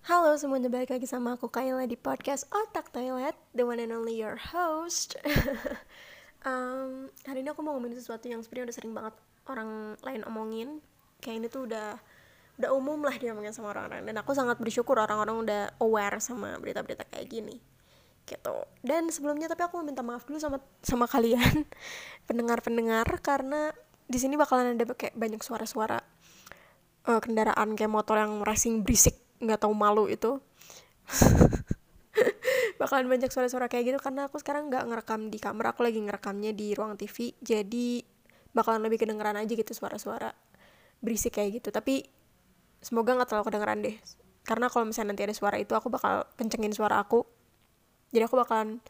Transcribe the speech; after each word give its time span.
Halo 0.00 0.32
semuanya, 0.40 0.72
balik 0.72 0.96
lagi 0.96 1.04
sama 1.04 1.36
aku 1.36 1.52
Kayla 1.52 1.84
di 1.84 1.92
podcast 1.92 2.48
Otak 2.48 2.88
Toilet 2.88 3.36
The 3.52 3.68
one 3.68 3.84
and 3.84 3.92
only 3.92 4.16
your 4.16 4.40
host. 4.40 5.12
Um, 6.40 7.12
Hari 7.28 7.44
ini 7.44 7.52
aku 7.52 7.60
mau 7.60 7.76
ngomongin 7.76 8.00
sesuatu 8.00 8.24
yang 8.24 8.40
sebenarnya 8.40 8.72
udah 8.72 8.76
sering 8.80 8.96
banget 8.96 9.12
orang 9.44 9.92
lain 10.00 10.24
omongin. 10.24 10.80
Kayak 11.20 11.36
ini 11.36 11.46
tuh 11.52 11.68
udah 11.68 12.00
udah 12.56 12.70
umum 12.72 12.96
lah 13.04 13.12
dia 13.20 13.36
ngomongin 13.36 13.52
sama 13.52 13.76
orang-orang. 13.76 14.08
Dan 14.08 14.16
aku 14.16 14.32
sangat 14.32 14.56
bersyukur 14.56 14.96
orang-orang 14.96 15.36
udah 15.44 15.62
aware 15.84 16.16
sama 16.16 16.56
berita-berita 16.56 17.04
kayak 17.12 17.28
gini. 17.28 17.60
Gitu. 18.24 18.56
Dan 18.80 19.12
sebelumnya 19.12 19.52
tapi 19.52 19.68
aku 19.68 19.84
minta 19.84 20.00
maaf 20.00 20.24
dulu 20.24 20.40
sama 20.40 20.64
sama 20.80 21.04
kalian 21.04 21.68
pendengar-pendengar 22.32 23.04
karena 23.20 23.76
di 24.08 24.16
sini 24.16 24.40
bakalan 24.40 24.80
ada 24.80 24.88
kayak 24.96 25.12
banyak 25.12 25.44
suara-suara 25.44 26.00
uh, 27.04 27.20
kendaraan 27.20 27.76
kayak 27.76 27.92
motor 27.92 28.16
yang 28.16 28.40
racing 28.48 28.80
berisik 28.80 29.20
nggak 29.40 29.60
tahu 29.66 29.72
malu 29.72 30.06
itu. 30.06 30.38
Bakalan 32.80 33.08
banyak 33.08 33.28
suara-suara 33.28 33.68
kayak 33.68 33.92
gitu 33.92 33.98
karena 34.00 34.28
aku 34.28 34.40
sekarang 34.40 34.72
nggak 34.72 34.84
ngerekam 34.88 35.28
di 35.28 35.38
kamar 35.40 35.76
aku 35.76 35.84
lagi 35.84 36.00
ngerekamnya 36.00 36.56
di 36.56 36.72
ruang 36.72 36.96
TV 36.96 37.36
jadi 37.44 38.00
bakalan 38.56 38.82
lebih 38.88 39.04
kedengeran 39.04 39.36
aja 39.36 39.52
gitu 39.52 39.72
suara-suara 39.72 40.32
berisik 41.04 41.36
kayak 41.36 41.60
gitu. 41.60 41.68
Tapi 41.72 42.04
semoga 42.80 43.16
nggak 43.16 43.28
terlalu 43.28 43.44
kedengeran 43.52 43.78
deh 43.84 43.96
karena 44.44 44.72
kalau 44.72 44.88
misalnya 44.88 45.12
nanti 45.12 45.22
ada 45.28 45.36
suara 45.36 45.56
itu 45.60 45.72
aku 45.76 45.92
bakal 45.92 46.24
kencengin 46.40 46.72
suara 46.72 47.00
aku. 47.00 47.24
Jadi 48.10 48.24
aku 48.26 48.36
bakalan 48.40 48.80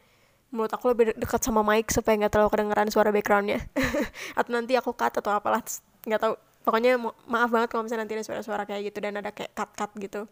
menurut 0.50 0.72
aku 0.74 0.90
lebih 0.90 1.14
dekat 1.14 1.42
sama 1.42 1.62
mic 1.62 1.90
supaya 1.90 2.14
nggak 2.18 2.32
terlalu 2.32 2.50
kedengeran 2.54 2.88
suara 2.90 3.10
backgroundnya. 3.10 3.60
Atau 4.38 4.50
nanti 4.54 4.74
aku 4.78 4.94
cut 4.94 5.14
atau 5.14 5.34
apalah 5.34 5.62
nggak 6.06 6.20
tahu. 6.20 6.34
Pokoknya 6.60 7.00
maaf 7.26 7.50
banget 7.50 7.72
kalau 7.72 7.82
misalnya 7.84 8.04
nanti 8.04 8.20
ada 8.20 8.24
suara-suara 8.26 8.62
kayak 8.68 8.92
gitu 8.92 8.98
dan 9.00 9.16
ada 9.16 9.32
kayak 9.32 9.56
cut-cut 9.56 9.90
gitu 9.96 10.28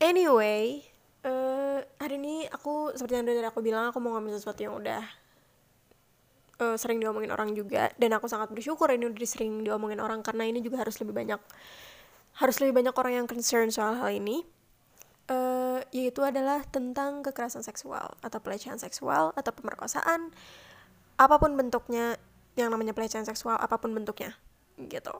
Anyway, 0.00 0.80
uh, 1.28 1.84
hari 2.00 2.16
ini 2.16 2.48
aku 2.48 2.96
seperti 2.96 3.20
yang 3.20 3.28
dari 3.28 3.44
aku 3.44 3.60
bilang 3.60 3.92
aku 3.92 4.00
mau 4.00 4.16
ngambil 4.16 4.32
sesuatu 4.40 4.64
yang 4.64 4.80
udah 4.80 5.04
uh, 6.56 6.76
sering 6.80 7.04
diomongin 7.04 7.28
orang 7.28 7.52
juga. 7.52 7.92
Dan 8.00 8.16
aku 8.16 8.24
sangat 8.24 8.48
bersyukur 8.48 8.88
ini 8.88 9.12
udah 9.12 9.28
sering 9.28 9.60
diomongin 9.60 10.00
orang 10.00 10.24
karena 10.24 10.48
ini 10.48 10.64
juga 10.64 10.80
harus 10.80 10.96
lebih 11.04 11.12
banyak 11.12 11.40
harus 12.40 12.56
lebih 12.64 12.80
banyak 12.80 12.94
orang 12.96 13.12
yang 13.12 13.26
concern 13.28 13.68
soal 13.68 14.00
hal 14.00 14.08
ini. 14.08 14.40
Uh, 15.28 15.84
yaitu 15.92 16.24
adalah 16.24 16.64
tentang 16.66 17.20
kekerasan 17.20 17.62
seksual 17.62 18.16
atau 18.24 18.40
pelecehan 18.40 18.80
seksual 18.80 19.36
atau 19.36 19.52
pemerkosaan. 19.52 20.32
Apa 21.20 21.36
pun 21.36 21.60
bentuknya 21.60 22.16
yang 22.56 22.72
namanya 22.72 22.96
pelecehan 22.96 23.28
seksual 23.28 23.60
apa 23.60 23.76
pun 23.76 23.92
bentuknya 23.92 24.32
gitu. 24.80 25.12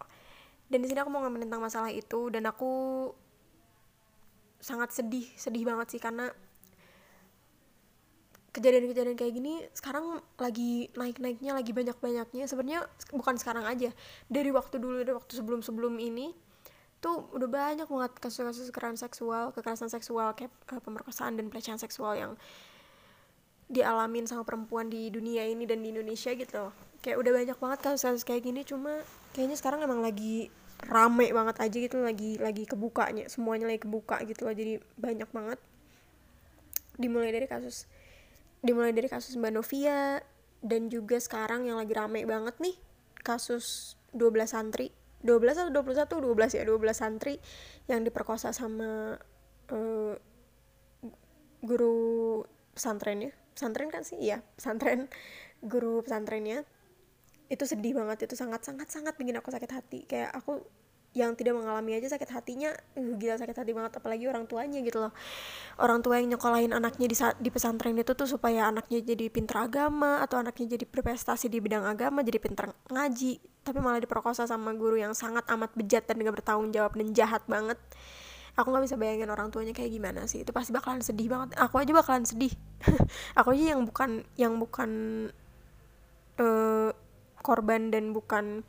Dan 0.73 0.81
di 0.81 0.89
sini 0.89 1.05
aku 1.05 1.13
mau 1.13 1.21
ngomongin 1.21 1.53
tentang 1.53 1.63
masalah 1.69 1.93
itu 1.93 2.33
dan 2.33 2.49
aku 2.49 2.73
sangat 4.61 4.93
sedih 4.93 5.27
sedih 5.35 5.65
banget 5.65 5.97
sih 5.97 6.01
karena 6.01 6.29
kejadian-kejadian 8.51 9.15
kayak 9.15 9.33
gini 9.35 9.63
sekarang 9.73 10.19
lagi 10.37 10.91
naik-naiknya 10.99 11.55
lagi 11.55 11.71
banyak-banyaknya. 11.71 12.45
Sebenarnya 12.51 12.83
bukan 13.15 13.39
sekarang 13.39 13.63
aja 13.63 13.95
dari 14.27 14.51
waktu 14.51 14.83
dulu 14.83 15.01
dari 15.03 15.15
waktu 15.15 15.33
sebelum-sebelum 15.39 15.95
ini 16.03 16.35
tuh 17.01 17.33
udah 17.33 17.49
banyak 17.49 17.89
banget 17.89 18.13
kasus-kasus 18.21 18.69
kekerasan 18.69 19.01
seksual 19.01 19.57
kekerasan 19.57 19.89
seksual 19.89 20.37
kayak 20.37 20.53
uh, 20.69 20.85
pemerkosaan 20.85 21.41
dan 21.41 21.49
pelecehan 21.49 21.81
seksual 21.81 22.13
yang 22.13 22.33
dialamin 23.73 24.29
sama 24.29 24.45
perempuan 24.45 24.93
di 24.93 25.09
dunia 25.09 25.49
ini 25.49 25.65
dan 25.65 25.81
di 25.81 25.97
Indonesia 25.97 26.29
gitu 26.37 26.69
kayak 27.01 27.17
udah 27.17 27.33
banyak 27.33 27.57
banget 27.57 27.79
kasus-kasus 27.81 28.29
kayak 28.29 28.45
gini 28.45 28.61
cuma 28.69 29.01
kayaknya 29.33 29.57
sekarang 29.57 29.81
emang 29.81 30.05
lagi 30.05 30.53
rame 30.89 31.29
banget 31.31 31.57
aja 31.61 31.77
gitu 31.77 32.01
lagi 32.01 32.41
lagi 32.41 32.65
kebukanya 32.65 33.29
semuanya 33.29 33.69
lagi 33.69 33.85
kebuka 33.85 34.23
gitu 34.25 34.49
loh 34.49 34.55
jadi 34.55 34.81
banyak 34.97 35.29
banget. 35.31 35.59
Dimulai 36.97 37.33
dari 37.33 37.47
kasus 37.49 37.91
dimulai 38.61 38.93
dari 38.93 39.09
kasus 39.09 39.37
Mbak 39.41 39.53
Novia 39.57 40.21
dan 40.61 40.93
juga 40.93 41.17
sekarang 41.17 41.65
yang 41.65 41.81
lagi 41.81 41.97
rame 41.97 42.29
banget 42.29 42.57
nih 42.61 42.77
kasus 43.21 43.97
12 44.13 44.49
santri. 44.49 44.93
12 45.21 45.69
atau 45.69 45.85
21 45.85 46.33
12 46.33 46.57
ya 46.57 46.65
12 46.65 46.97
santri 46.97 47.37
yang 47.85 48.01
diperkosa 48.01 48.57
sama 48.57 49.21
uh, 49.69 50.15
guru 51.61 52.41
pesantrennya. 52.73 53.33
Pesantren 53.53 53.93
kan 53.93 54.03
sih? 54.05 54.17
Iya 54.17 54.41
pesantren. 54.57 55.13
Guru 55.61 56.01
pesantrennya. 56.01 56.65
Itu 57.53 57.69
sedih 57.69 57.99
banget 58.01 58.31
itu 58.31 58.35
sangat 58.39 58.65
sangat 58.65 58.89
sangat 58.89 59.15
bikin 59.21 59.37
aku 59.37 59.53
sakit 59.53 59.71
hati. 59.71 60.01
Kayak 60.09 60.33
aku 60.33 60.65
yang 61.11 61.35
tidak 61.35 61.59
mengalami 61.59 61.99
aja 61.99 62.07
sakit 62.15 62.31
hatinya 62.31 62.71
uh, 62.71 63.13
gila 63.19 63.35
sakit 63.35 63.57
hati 63.59 63.75
banget 63.75 63.99
apalagi 63.99 64.31
orang 64.31 64.47
tuanya 64.47 64.79
gitu 64.79 65.03
loh. 65.03 65.13
Orang 65.83 66.07
tua 66.07 66.23
yang 66.23 66.35
nyekolahin 66.37 66.71
anaknya 66.71 67.11
di 67.11 67.17
di 67.19 67.51
pesantren 67.51 67.99
itu 67.99 68.15
tuh 68.15 68.31
supaya 68.31 68.71
anaknya 68.71 69.03
jadi 69.03 69.27
pinter 69.27 69.59
agama 69.59 70.23
atau 70.23 70.39
anaknya 70.39 70.79
jadi 70.79 70.87
berprestasi 70.87 71.51
di 71.51 71.59
bidang 71.59 71.83
agama 71.83 72.23
jadi 72.23 72.39
pinter 72.39 72.71
ngaji 72.95 73.43
tapi 73.67 73.79
malah 73.83 74.01
diperkosa 74.01 74.47
sama 74.47 74.73
guru 74.73 74.97
yang 74.97 75.13
sangat 75.13 75.45
amat 75.51 75.75
bejat 75.77 76.09
dan 76.09 76.17
gak 76.23 76.41
bertanggung 76.41 76.71
jawab 76.73 76.95
dan 76.95 77.13
jahat 77.13 77.43
banget. 77.51 77.77
Aku 78.59 78.75
nggak 78.75 78.85
bisa 78.91 78.97
bayangin 78.99 79.31
orang 79.31 79.49
tuanya 79.55 79.71
kayak 79.71 79.95
gimana 79.95 80.27
sih. 80.27 80.43
Itu 80.43 80.51
pasti 80.51 80.75
bakalan 80.75 81.01
sedih 81.01 81.31
banget. 81.31 81.55
Aku 81.57 81.79
aja 81.79 81.93
bakalan 81.95 82.27
sedih. 82.27 82.51
Aku 83.39 83.55
aja 83.55 83.73
yang 83.73 83.87
bukan 83.87 84.27
yang 84.35 84.59
bukan 84.59 84.91
uh, 86.43 86.91
korban 87.41 87.89
dan 87.95 88.11
bukan 88.13 88.67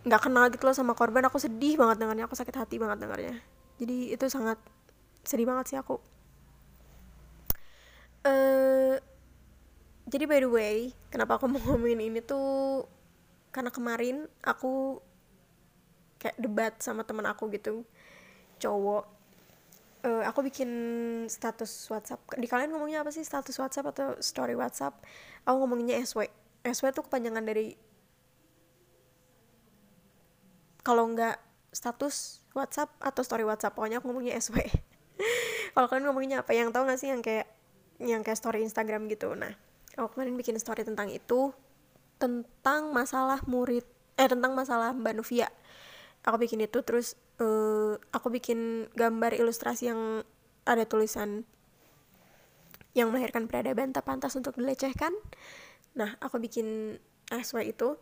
nggak 0.00 0.22
kenal 0.24 0.48
gitu 0.48 0.64
loh 0.64 0.76
sama 0.76 0.96
korban 0.96 1.28
aku 1.28 1.36
sedih 1.36 1.76
banget 1.76 2.00
dengarnya 2.00 2.24
aku 2.24 2.36
sakit 2.36 2.56
hati 2.56 2.76
banget 2.80 3.04
dengarnya. 3.04 3.36
Jadi 3.76 4.12
itu 4.12 4.24
sangat 4.32 4.56
sedih 5.24 5.44
banget 5.44 5.72
sih 5.72 5.78
aku. 5.80 6.00
Uh, 8.20 9.00
jadi 10.04 10.28
by 10.28 10.40
the 10.44 10.50
way 10.50 10.76
kenapa 11.08 11.40
aku 11.40 11.48
mau 11.52 11.60
ngomongin 11.60 12.00
ini 12.00 12.20
tuh 12.24 12.84
karena 13.52 13.72
kemarin 13.72 14.28
aku 14.44 15.00
kayak 16.20 16.36
debat 16.36 16.76
sama 16.80 17.04
teman 17.04 17.28
aku 17.28 17.48
gitu 17.52 17.84
cowok. 18.60 19.04
Uh, 20.00 20.24
aku 20.24 20.40
bikin 20.48 20.70
status 21.28 21.68
WhatsApp. 21.92 22.24
Di 22.40 22.48
kalian 22.48 22.72
ngomongnya 22.72 23.04
apa 23.04 23.12
sih? 23.12 23.20
Status 23.20 23.52
WhatsApp 23.60 23.92
atau 23.92 24.08
story 24.16 24.56
WhatsApp? 24.56 24.96
Aku 25.44 25.60
ngomonginnya 25.60 26.00
SW 26.00 26.24
SW 26.64 26.92
tuh 26.92 27.04
kepanjangan 27.04 27.44
dari 27.44 27.76
kalau 30.82 31.08
nggak 31.12 31.36
status 31.70 32.42
WhatsApp 32.56 32.90
atau 32.98 33.22
story 33.22 33.46
WhatsApp 33.46 33.76
pokoknya 33.78 34.02
aku 34.02 34.10
ngomongnya 34.10 34.34
SW 34.40 34.58
kalau 35.74 35.86
kalian 35.86 36.04
ngomonginnya 36.10 36.38
apa 36.42 36.52
yang 36.56 36.74
tahu 36.74 36.88
nggak 36.88 36.98
sih 36.98 37.08
yang 37.12 37.22
kayak 37.22 37.46
yang 38.00 38.24
kayak 38.24 38.40
story 38.40 38.64
Instagram 38.64 39.12
gitu? 39.12 39.36
Nah 39.36 39.52
aku 39.94 40.16
kemarin 40.16 40.34
bikin 40.40 40.56
story 40.56 40.82
tentang 40.82 41.12
itu 41.12 41.52
tentang 42.16 42.92
masalah 42.96 43.44
murid 43.44 43.84
eh 44.16 44.28
tentang 44.28 44.52
masalah 44.56 44.92
Mbak 44.96 45.14
Novia 45.16 45.48
aku 46.24 46.36
bikin 46.40 46.60
itu 46.64 46.84
terus 46.84 47.16
uh, 47.40 47.96
aku 48.12 48.28
bikin 48.28 48.90
gambar 48.92 49.36
ilustrasi 49.36 49.88
yang 49.88 50.24
ada 50.68 50.84
tulisan 50.84 51.48
yang 52.92 53.08
melahirkan 53.14 53.46
peradaban 53.46 53.94
tak 53.94 54.04
pantas 54.04 54.34
untuk 54.34 54.58
dilecehkan. 54.58 55.14
Nah 55.94 56.18
aku 56.18 56.42
bikin 56.42 56.98
SW 57.30 57.70
itu 57.70 57.94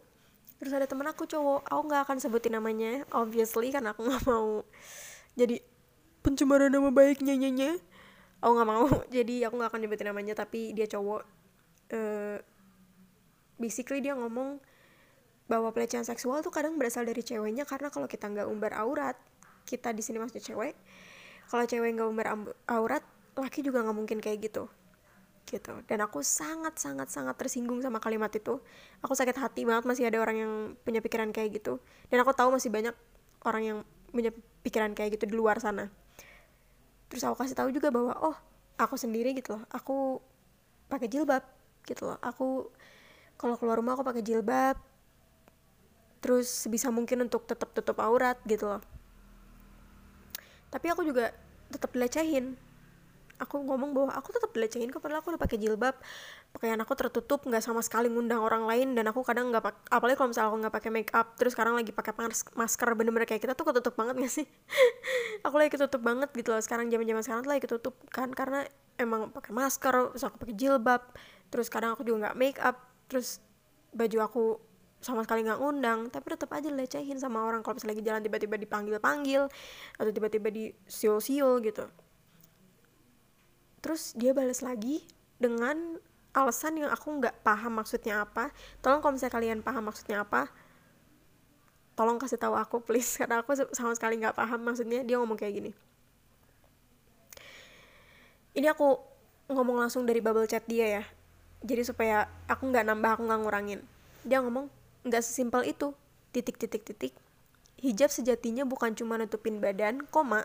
terus 0.58 0.72
ada 0.74 0.86
temen 0.90 1.06
aku 1.06 1.24
cowok. 1.24 1.66
Aku 1.70 1.80
nggak 1.86 2.02
akan 2.06 2.16
sebutin 2.18 2.54
namanya 2.58 3.06
obviously 3.14 3.70
karena 3.70 3.94
aku 3.94 4.04
nggak 4.08 4.24
mau. 4.26 4.62
Jadi 5.38 5.62
pencemaran 6.22 6.70
nama 6.70 6.90
baiknya 6.90 7.38
nyanyi 7.38 7.78
aku 8.42 8.52
nggak 8.54 8.68
mau. 8.68 8.86
Jadi 9.16 9.46
aku 9.46 9.54
nggak 9.58 9.70
akan 9.70 9.80
nyebutin 9.86 10.06
namanya 10.10 10.34
tapi 10.38 10.74
dia 10.74 10.86
cowok. 10.90 11.22
Uh, 11.88 12.36
basically 13.56 14.04
dia 14.04 14.14
ngomong 14.14 14.62
bahwa 15.48 15.72
pelecehan 15.72 16.04
seksual 16.04 16.44
tuh 16.44 16.52
kadang 16.52 16.76
berasal 16.76 17.08
dari 17.08 17.24
ceweknya 17.24 17.64
karena 17.64 17.88
kalau 17.88 18.04
kita 18.04 18.28
nggak 18.28 18.46
umbar 18.46 18.76
aurat 18.76 19.16
kita 19.64 19.96
di 19.96 20.04
sini 20.04 20.20
maksudnya 20.20 20.44
cewek 20.44 20.76
kalau 21.48 21.64
cewek 21.64 21.96
nggak 21.96 22.08
umbar 22.08 22.26
aurat 22.68 23.00
laki 23.32 23.64
juga 23.64 23.80
nggak 23.80 23.96
mungkin 23.96 24.18
kayak 24.20 24.52
gitu 24.52 24.68
gitu. 25.48 25.72
Dan 25.88 26.04
aku 26.04 26.20
sangat 26.20 26.76
sangat 26.76 27.08
sangat 27.08 27.34
tersinggung 27.40 27.80
sama 27.80 27.98
kalimat 27.98 28.28
itu. 28.30 28.60
Aku 29.00 29.16
sakit 29.16 29.34
hati 29.40 29.64
banget 29.64 29.88
masih 29.88 30.04
ada 30.06 30.20
orang 30.20 30.36
yang 30.36 30.52
punya 30.84 31.00
pikiran 31.00 31.32
kayak 31.32 31.56
gitu. 31.56 31.80
Dan 32.12 32.20
aku 32.20 32.36
tahu 32.36 32.52
masih 32.52 32.68
banyak 32.68 32.92
orang 33.48 33.62
yang 33.64 33.78
punya 34.12 34.30
pikiran 34.62 34.92
kayak 34.92 35.16
gitu 35.16 35.24
di 35.24 35.34
luar 35.34 35.56
sana. 35.58 35.88
Terus 37.08 37.24
aku 37.24 37.40
kasih 37.40 37.56
tahu 37.56 37.72
juga 37.72 37.88
bahwa 37.88 38.12
oh 38.20 38.36
aku 38.76 39.00
sendiri 39.00 39.32
gitu 39.32 39.56
loh. 39.56 39.64
Aku 39.72 40.20
pakai 40.92 41.08
jilbab 41.08 41.42
gitu 41.88 42.04
loh. 42.12 42.20
Aku 42.20 42.68
kalau 43.40 43.56
keluar 43.56 43.80
rumah 43.80 43.96
aku 43.96 44.04
pakai 44.04 44.20
jilbab 44.20 44.76
terus 46.18 46.50
sebisa 46.50 46.90
mungkin 46.90 47.30
untuk 47.30 47.46
tetap 47.46 47.70
tutup 47.72 47.96
aurat 48.02 48.36
gitu 48.44 48.68
loh. 48.68 48.82
Tapi 50.68 50.86
aku 50.92 51.06
juga 51.06 51.32
tetap 51.72 51.88
dilecehin 51.96 52.67
aku 53.38 53.62
ngomong 53.62 53.94
bahwa 53.94 54.10
aku 54.18 54.34
tetap 54.34 54.50
dilecehin 54.50 54.90
kok 54.90 54.98
padahal 54.98 55.22
aku 55.22 55.34
udah 55.34 55.42
pakai 55.42 55.58
jilbab. 55.62 55.94
Pakaian 56.50 56.78
aku 56.82 56.92
tertutup 56.98 57.46
nggak 57.46 57.62
sama 57.62 57.80
sekali 57.80 58.10
ngundang 58.10 58.42
orang 58.42 58.66
lain 58.66 58.98
dan 58.98 59.06
aku 59.06 59.22
kadang 59.22 59.54
nggak 59.54 59.62
apalagi 59.88 60.18
kalau 60.18 60.34
misalnya 60.34 60.48
aku 60.50 60.58
nggak 60.66 60.74
pakai 60.74 60.90
make 60.90 61.12
up 61.14 61.38
terus 61.38 61.54
sekarang 61.54 61.78
lagi 61.78 61.94
pakai 61.94 62.12
masker 62.58 62.88
bener-bener 62.98 63.26
kayak 63.30 63.42
kita 63.46 63.54
tuh 63.54 63.70
ketutup 63.70 63.94
banget 63.94 64.14
gak 64.18 64.32
sih? 64.42 64.46
Aku 65.46 65.54
lagi 65.54 65.70
ketutup 65.70 66.02
banget 66.02 66.28
gitu 66.34 66.50
loh 66.50 66.62
sekarang 66.62 66.90
zaman 66.90 67.06
zaman 67.06 67.22
sekarang 67.22 67.42
tuh 67.46 67.50
lagi 67.54 67.62
ketutup 67.62 67.94
kan 68.10 68.28
karena 68.34 68.66
emang 68.98 69.30
pakai 69.30 69.54
masker 69.54 69.94
terus 70.12 70.24
aku 70.26 70.36
pakai 70.42 70.56
jilbab 70.58 71.02
terus 71.48 71.70
kadang 71.70 71.94
aku 71.94 72.02
juga 72.02 72.28
nggak 72.28 72.36
make 72.36 72.58
up 72.58 72.76
terus 73.06 73.38
baju 73.94 74.18
aku 74.26 74.44
sama 74.98 75.22
sekali 75.22 75.46
nggak 75.46 75.62
ngundang 75.62 76.10
tapi 76.10 76.34
tetap 76.34 76.50
aja 76.50 76.68
lecehin 76.74 77.22
sama 77.22 77.46
orang. 77.46 77.62
Kalau 77.62 77.78
misalnya 77.78 77.94
lagi 77.94 78.02
jalan 78.02 78.20
tiba-tiba 78.26 78.56
dipanggil 78.58 78.96
panggil 78.98 79.42
atau 79.94 80.10
tiba-tiba 80.10 80.48
di 80.50 80.74
siul 80.90 81.22
siul 81.22 81.62
gitu 81.62 81.86
terus 83.80 84.14
dia 84.18 84.34
balas 84.34 84.60
lagi 84.60 85.04
dengan 85.38 85.98
alasan 86.34 86.78
yang 86.78 86.90
aku 86.90 87.18
nggak 87.18 87.42
paham 87.42 87.78
maksudnya 87.78 88.22
apa. 88.22 88.52
Tolong 88.84 89.02
kalau 89.02 89.14
misalnya 89.16 89.34
kalian 89.34 89.58
paham 89.64 89.84
maksudnya 89.88 90.22
apa 90.22 90.50
tolong 91.98 92.14
kasih 92.14 92.38
tahu 92.38 92.54
aku 92.54 92.78
please. 92.78 93.16
Karena 93.20 93.42
aku 93.42 93.58
sama 93.74 93.94
sekali 93.98 94.22
nggak 94.22 94.38
paham 94.38 94.60
maksudnya. 94.62 95.02
Dia 95.02 95.18
ngomong 95.18 95.38
kayak 95.38 95.54
gini. 95.58 95.72
Ini 98.54 98.70
aku 98.70 98.98
ngomong 99.50 99.82
langsung 99.82 100.06
dari 100.06 100.22
bubble 100.22 100.46
chat 100.46 100.62
dia 100.70 101.02
ya. 101.02 101.04
Jadi 101.62 101.82
supaya 101.82 102.30
aku 102.46 102.70
nggak 102.70 102.86
nambah 102.86 103.10
aku 103.18 103.22
nggak 103.26 103.40
ngurangin. 103.42 103.80
Dia 104.22 104.38
ngomong 104.42 104.70
nggak 105.06 105.22
sesimpel 105.26 105.66
itu. 105.66 105.90
Titik 106.30 106.54
titik 106.60 106.86
titik 106.86 107.14
hijab 107.78 108.10
sejatinya 108.10 108.66
bukan 108.66 108.92
cuma 108.98 109.14
nutupin 109.16 109.62
badan 109.62 110.02
koma 110.10 110.44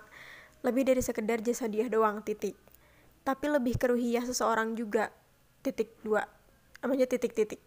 lebih 0.62 0.85
dari 0.85 1.01
sekedar 1.01 1.41
jasa 1.41 1.65
dia 1.65 1.89
doang 1.89 2.21
titik 2.21 2.53
tapi 3.24 3.52
lebih 3.52 3.80
keruhiyah 3.80 4.28
seseorang 4.28 4.75
juga. 4.78 5.12
Titik 5.64 5.96
dua. 6.04 6.28
Namanya 6.84 7.08
titik 7.08 7.31
titik 7.31 7.64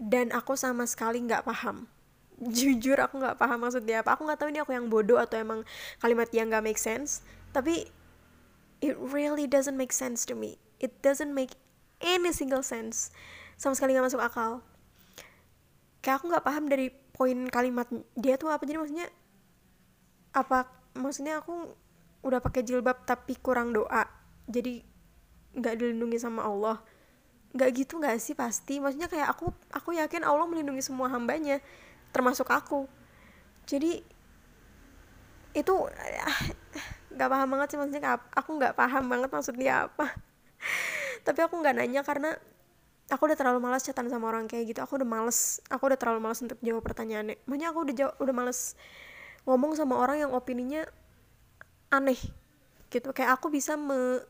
dan 0.00 0.32
aku 0.32 0.54
sama 0.54 0.84
sekali 0.84 1.24
nggak 1.24 1.44
paham. 1.44 1.88
Jujur 2.56 3.00
aku 3.00 3.16
nggak 3.16 3.40
paham 3.40 3.64
maksudnya 3.64 4.04
apa. 4.04 4.16
Aku 4.16 4.28
nggak 4.28 4.38
tahu 4.40 4.48
ini 4.52 4.60
aku 4.60 4.72
yang 4.76 4.86
bodoh 4.92 5.16
atau 5.16 5.40
emang 5.40 5.64
kalimat 6.00 6.28
yang 6.32 6.52
nggak 6.52 6.64
make 6.64 6.80
sense. 6.80 7.24
Tapi 7.56 7.88
it 8.84 8.94
really 9.00 9.48
doesn't 9.48 9.76
make 9.76 9.92
sense 9.92 10.28
to 10.28 10.36
me. 10.36 10.60
It 10.76 11.00
doesn't 11.00 11.32
make 11.32 11.56
any 12.04 12.30
single 12.30 12.60
sense. 12.60 13.08
Sama 13.56 13.72
sekali 13.72 13.96
nggak 13.96 14.12
masuk 14.12 14.20
akal. 14.20 14.60
Kayak 16.04 16.22
aku 16.22 16.24
nggak 16.28 16.44
paham 16.44 16.64
dari 16.68 16.92
poin 17.16 17.48
kalimat 17.48 17.88
dia 18.12 18.36
tuh 18.36 18.52
apa. 18.52 18.62
Jadi 18.68 18.76
maksudnya 18.76 19.08
apa 20.36 20.68
maksudnya 20.92 21.40
aku 21.40 21.72
udah 22.26 22.42
pakai 22.42 22.66
jilbab 22.66 23.06
tapi 23.06 23.38
kurang 23.38 23.70
doa. 23.70 24.02
Jadi 24.50 24.82
nggak 25.54 25.74
dilindungi 25.78 26.18
sama 26.18 26.42
Allah. 26.42 26.82
Nggak 27.54 27.70
gitu 27.78 28.02
nggak 28.02 28.18
sih 28.18 28.34
pasti. 28.34 28.82
Maksudnya 28.82 29.06
kayak 29.06 29.30
aku 29.30 29.54
aku 29.70 29.94
yakin 29.94 30.26
Allah 30.26 30.44
melindungi 30.50 30.82
semua 30.82 31.06
hambanya 31.06 31.62
termasuk 32.10 32.50
aku. 32.50 32.90
Jadi 33.70 34.02
itu 35.54 35.74
nggak 37.16 37.30
paham 37.32 37.48
banget 37.48 37.68
sih 37.72 37.78
maksudnya 37.80 38.20
aku 38.34 38.50
nggak 38.58 38.74
paham 38.74 39.04
banget 39.06 39.30
maksudnya 39.30 39.86
apa. 39.86 40.10
Tapi 41.26 41.40
aku 41.46 41.54
nggak 41.62 41.78
nanya 41.78 42.02
karena 42.02 42.34
aku 43.06 43.30
udah 43.30 43.38
terlalu 43.38 43.62
malas 43.62 43.86
chatan 43.86 44.10
sama 44.10 44.34
orang 44.34 44.50
kayak 44.50 44.74
gitu. 44.74 44.82
Aku 44.82 44.98
udah 44.98 45.06
males 45.06 45.62
aku 45.70 45.86
udah 45.86 45.98
terlalu 45.98 46.26
malas 46.26 46.42
untuk 46.42 46.58
jawab 46.58 46.82
pertanyaannya. 46.82 47.38
Makanya 47.46 47.70
aku 47.70 47.78
udah 47.86 47.94
jawab, 47.94 48.14
udah 48.18 48.34
males 48.34 48.74
ngomong 49.46 49.78
sama 49.78 49.94
orang 49.94 50.26
yang 50.26 50.34
opininya 50.34 50.82
aneh 51.92 52.18
gitu. 52.90 53.10
Kayak 53.12 53.40
aku 53.40 53.50
bisa 53.52 53.74
me 53.74 54.22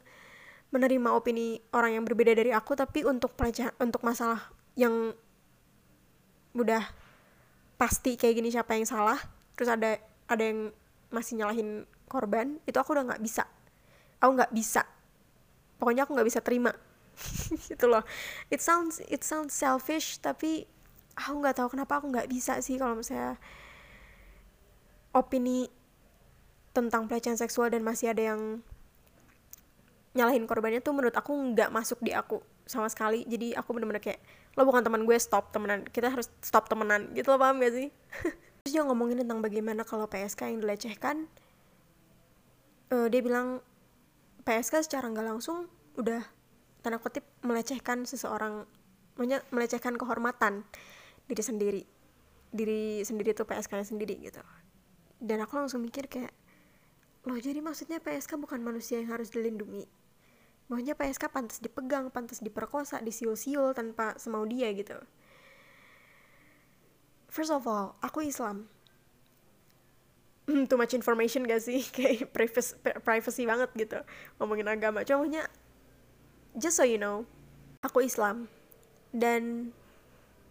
menerima 0.74 1.14
opini 1.14 1.62
orang 1.70 2.00
yang 2.00 2.04
berbeda 2.04 2.34
dari 2.34 2.50
aku 2.50 2.74
tapi 2.74 3.06
untuk 3.06 3.38
pelecehan 3.38 3.70
untuk 3.78 4.02
masalah 4.02 4.50
yang 4.74 5.14
udah 6.58 6.82
pasti 7.78 8.18
kayak 8.18 8.34
gini 8.42 8.48
siapa 8.50 8.74
yang 8.74 8.88
salah 8.88 9.20
terus 9.54 9.70
ada 9.70 10.00
ada 10.26 10.42
yang 10.42 10.74
masih 11.14 11.38
nyalahin 11.38 11.86
korban 12.10 12.58
itu 12.66 12.76
aku 12.76 12.96
udah 12.98 13.14
nggak 13.14 13.22
bisa. 13.22 13.46
Aku 14.18 14.34
nggak 14.34 14.52
bisa. 14.52 14.82
Pokoknya 15.78 16.08
aku 16.08 16.16
nggak 16.16 16.28
bisa 16.28 16.40
terima. 16.42 16.74
Gitu 17.68 17.86
loh. 17.86 18.02
It 18.50 18.58
sounds 18.58 19.00
it 19.06 19.22
sounds 19.22 19.54
selfish 19.54 20.18
tapi 20.18 20.66
aku 21.16 21.34
nggak 21.40 21.56
tahu 21.56 21.68
kenapa 21.72 22.02
aku 22.02 22.12
nggak 22.12 22.28
bisa 22.28 22.60
sih 22.60 22.76
kalau 22.76 23.00
misalnya 23.00 23.40
opini 25.16 25.72
tentang 26.76 27.08
pelecehan 27.08 27.40
seksual 27.40 27.72
dan 27.72 27.80
masih 27.80 28.12
ada 28.12 28.36
yang 28.36 28.60
nyalahin 30.12 30.44
korbannya 30.44 30.84
tuh 30.84 30.92
menurut 30.92 31.16
aku 31.16 31.32
nggak 31.32 31.72
masuk 31.72 31.96
di 32.04 32.12
aku 32.12 32.44
sama 32.68 32.92
sekali. 32.92 33.24
Jadi 33.24 33.56
aku 33.56 33.72
bener-bener 33.72 34.04
kayak 34.04 34.20
lo 34.60 34.68
bukan 34.68 34.84
teman 34.84 35.08
gue 35.08 35.16
stop 35.16 35.56
temenan. 35.56 35.88
Kita 35.88 36.12
harus 36.12 36.28
stop 36.44 36.68
temenan. 36.68 37.12
Gitu 37.16 37.24
lo 37.32 37.40
paham 37.40 37.64
gak 37.64 37.72
sih? 37.72 37.88
Terus 38.64 38.72
dia 38.76 38.82
ngomongin 38.84 39.24
tentang 39.24 39.40
bagaimana 39.40 39.86
kalau 39.86 40.04
PSK 40.10 40.52
yang 40.52 40.60
dilecehkan 40.60 41.30
uh, 42.90 43.06
dia 43.06 43.22
bilang 43.22 43.62
PSK 44.42 44.90
secara 44.90 45.06
nggak 45.10 45.26
langsung 45.26 45.70
udah 45.98 46.22
tanda 46.82 46.98
kutip 47.02 47.26
melecehkan 47.42 48.06
seseorang 48.06 48.66
melecehkan 49.50 49.96
kehormatan 49.96 50.66
diri 51.30 51.42
sendiri. 51.42 51.82
Diri 52.50 53.02
sendiri 53.06 53.32
tuh 53.32 53.46
PSK 53.48 53.86
sendiri 53.86 54.18
gitu. 54.18 54.42
Dan 55.16 55.40
aku 55.40 55.56
langsung 55.56 55.80
mikir 55.80 56.10
kayak 56.10 56.34
loh 57.26 57.38
jadi 57.42 57.58
maksudnya 57.58 57.98
PSK 57.98 58.38
bukan 58.38 58.62
manusia 58.62 59.02
yang 59.02 59.10
harus 59.10 59.34
dilindungi 59.34 59.90
Maunya 60.66 60.98
PSK 60.98 61.30
pantas 61.30 61.62
dipegang, 61.62 62.10
pantas 62.10 62.42
diperkosa, 62.42 62.98
disiul-siul 62.98 63.70
tanpa 63.70 64.18
semau 64.18 64.42
dia 64.42 64.66
gitu. 64.74 64.98
First 67.30 67.54
of 67.54 67.70
all, 67.70 67.94
aku 68.02 68.26
Islam. 68.26 68.66
Hmm, 70.50 70.66
too 70.66 70.74
much 70.74 70.94
information 70.94 71.46
gak 71.46 71.62
sih? 71.62 71.86
Kayak 71.94 72.34
privacy, 72.34 72.74
privacy 73.06 73.42
banget 73.46 73.70
gitu. 73.78 73.98
Ngomongin 74.42 74.66
agama. 74.66 75.06
Cuma 75.06 75.22
just 76.58 76.74
so 76.74 76.82
you 76.82 76.98
know, 76.98 77.22
aku 77.86 78.02
Islam. 78.02 78.50
Dan 79.14 79.70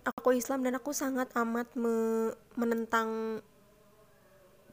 aku 0.07 0.39
Islam 0.39 0.63
dan 0.63 0.79
aku 0.79 0.95
sangat 0.95 1.27
amat 1.35 1.75
me 1.75 2.31
menentang 2.55 3.43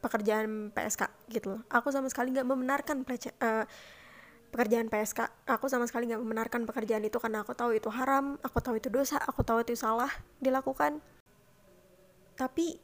pekerjaan 0.02 0.75
PSK 0.75 1.31
gitu 1.31 1.56
loh. 1.56 1.60
Aku 1.70 1.94
sama 1.94 2.10
sekali 2.10 2.34
nggak 2.34 2.44
membenarkan 2.44 3.06
uh, 3.06 3.64
pekerjaan 4.52 4.93
PSK 4.93 5.49
aku 5.49 5.64
sama 5.72 5.88
sekali 5.88 6.12
nggak 6.12 6.20
membenarkan 6.20 6.69
pekerjaan 6.69 7.00
itu 7.08 7.16
karena 7.16 7.40
aku 7.40 7.56
tahu 7.56 7.72
itu 7.72 7.88
haram 7.88 8.37
aku 8.44 8.60
tahu 8.60 8.76
itu 8.76 8.93
dosa 8.93 9.16
aku 9.16 9.40
tahu 9.40 9.64
itu 9.64 9.78
salah 9.78 10.10
dilakukan. 10.43 11.00
Tapi 12.37 12.76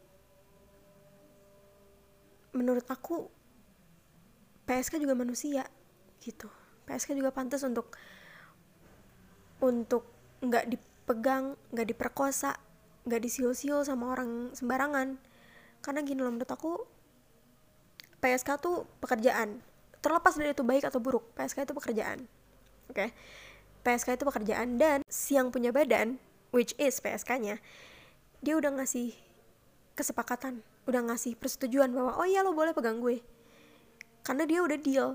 menurut 2.56 2.86
aku 2.88 3.28
PSK 4.64 5.02
juga 5.02 5.12
manusia 5.18 5.66
gitu. 6.22 6.48
PSK 6.88 7.18
juga 7.18 7.34
pantas 7.34 7.60
untuk 7.66 7.92
untuk 9.58 10.08
nggak 10.38 10.70
dipegang 10.70 11.58
nggak 11.74 11.88
diperkosa 11.90 12.54
nggak 13.04 13.24
disiul-siul 13.24 13.84
sama 13.84 14.12
orang 14.14 14.52
sembarangan. 14.56 15.20
Karena 15.84 16.00
gini 16.04 16.20
loh 16.20 16.32
menurut 16.32 16.52
aku 16.52 16.97
PSK 18.18 18.58
tuh 18.58 18.86
pekerjaan. 19.02 19.62
Terlepas 19.98 20.38
dari 20.38 20.54
itu 20.54 20.62
baik 20.62 20.86
atau 20.86 21.02
buruk 21.02 21.34
PSK 21.34 21.66
itu 21.66 21.74
pekerjaan. 21.74 22.26
Oke? 22.90 22.94
Okay? 22.94 23.08
PSK 23.82 24.20
itu 24.20 24.24
pekerjaan 24.26 24.76
dan 24.76 24.98
si 25.06 25.38
yang 25.38 25.54
punya 25.54 25.70
badan 25.70 26.18
which 26.50 26.74
is 26.76 26.98
PSK-nya 26.98 27.62
dia 28.42 28.54
udah 28.58 28.74
ngasih 28.74 29.14
kesepakatan 29.94 30.60
udah 30.84 31.08
ngasih 31.08 31.38
persetujuan 31.38 31.94
bahwa 31.94 32.16
oh 32.16 32.26
iya 32.26 32.40
lo 32.40 32.52
boleh 32.52 32.72
pegang 32.72 33.00
gue. 33.00 33.20
Karena 34.24 34.44
dia 34.44 34.60
udah 34.64 34.78
deal. 34.80 35.08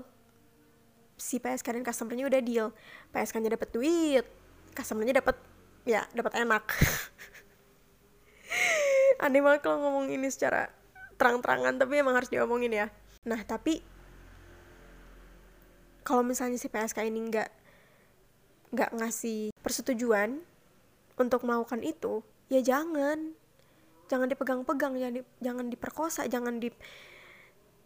Si 1.14 1.38
PSK 1.38 1.70
dan 1.70 1.86
customernya 1.86 2.26
udah 2.26 2.42
deal. 2.42 2.68
PSK-nya 3.14 3.54
dapat 3.54 3.70
duit 3.70 4.26
customernya 4.74 5.22
dapat 5.22 5.38
ya 5.86 6.02
dapat 6.12 6.42
enak. 6.42 6.64
Aneh 9.24 9.40
banget 9.40 9.62
kalau 9.62 9.78
ngomong 9.80 10.10
ini 10.10 10.28
secara 10.28 10.68
terang-terangan 11.16 11.78
tapi 11.78 12.00
emang 12.00 12.18
harus 12.18 12.30
diomongin 12.30 12.72
ya. 12.74 12.86
Nah 13.24 13.40
tapi 13.46 13.80
kalau 16.04 16.20
misalnya 16.20 16.60
si 16.60 16.68
PSK 16.68 17.08
ini 17.08 17.20
nggak 17.32 17.50
nggak 18.76 18.90
ngasih 19.00 19.54
persetujuan 19.64 20.42
untuk 21.16 21.46
melakukan 21.46 21.80
itu 21.80 22.20
ya 22.52 22.60
jangan. 22.60 23.32
Jangan 24.04 24.28
dipegang-pegang 24.28 25.00
jangan 25.00 25.14
di, 25.16 25.22
jangan 25.40 25.66
diperkosa 25.72 26.28
jangan 26.28 26.60
di 26.60 26.68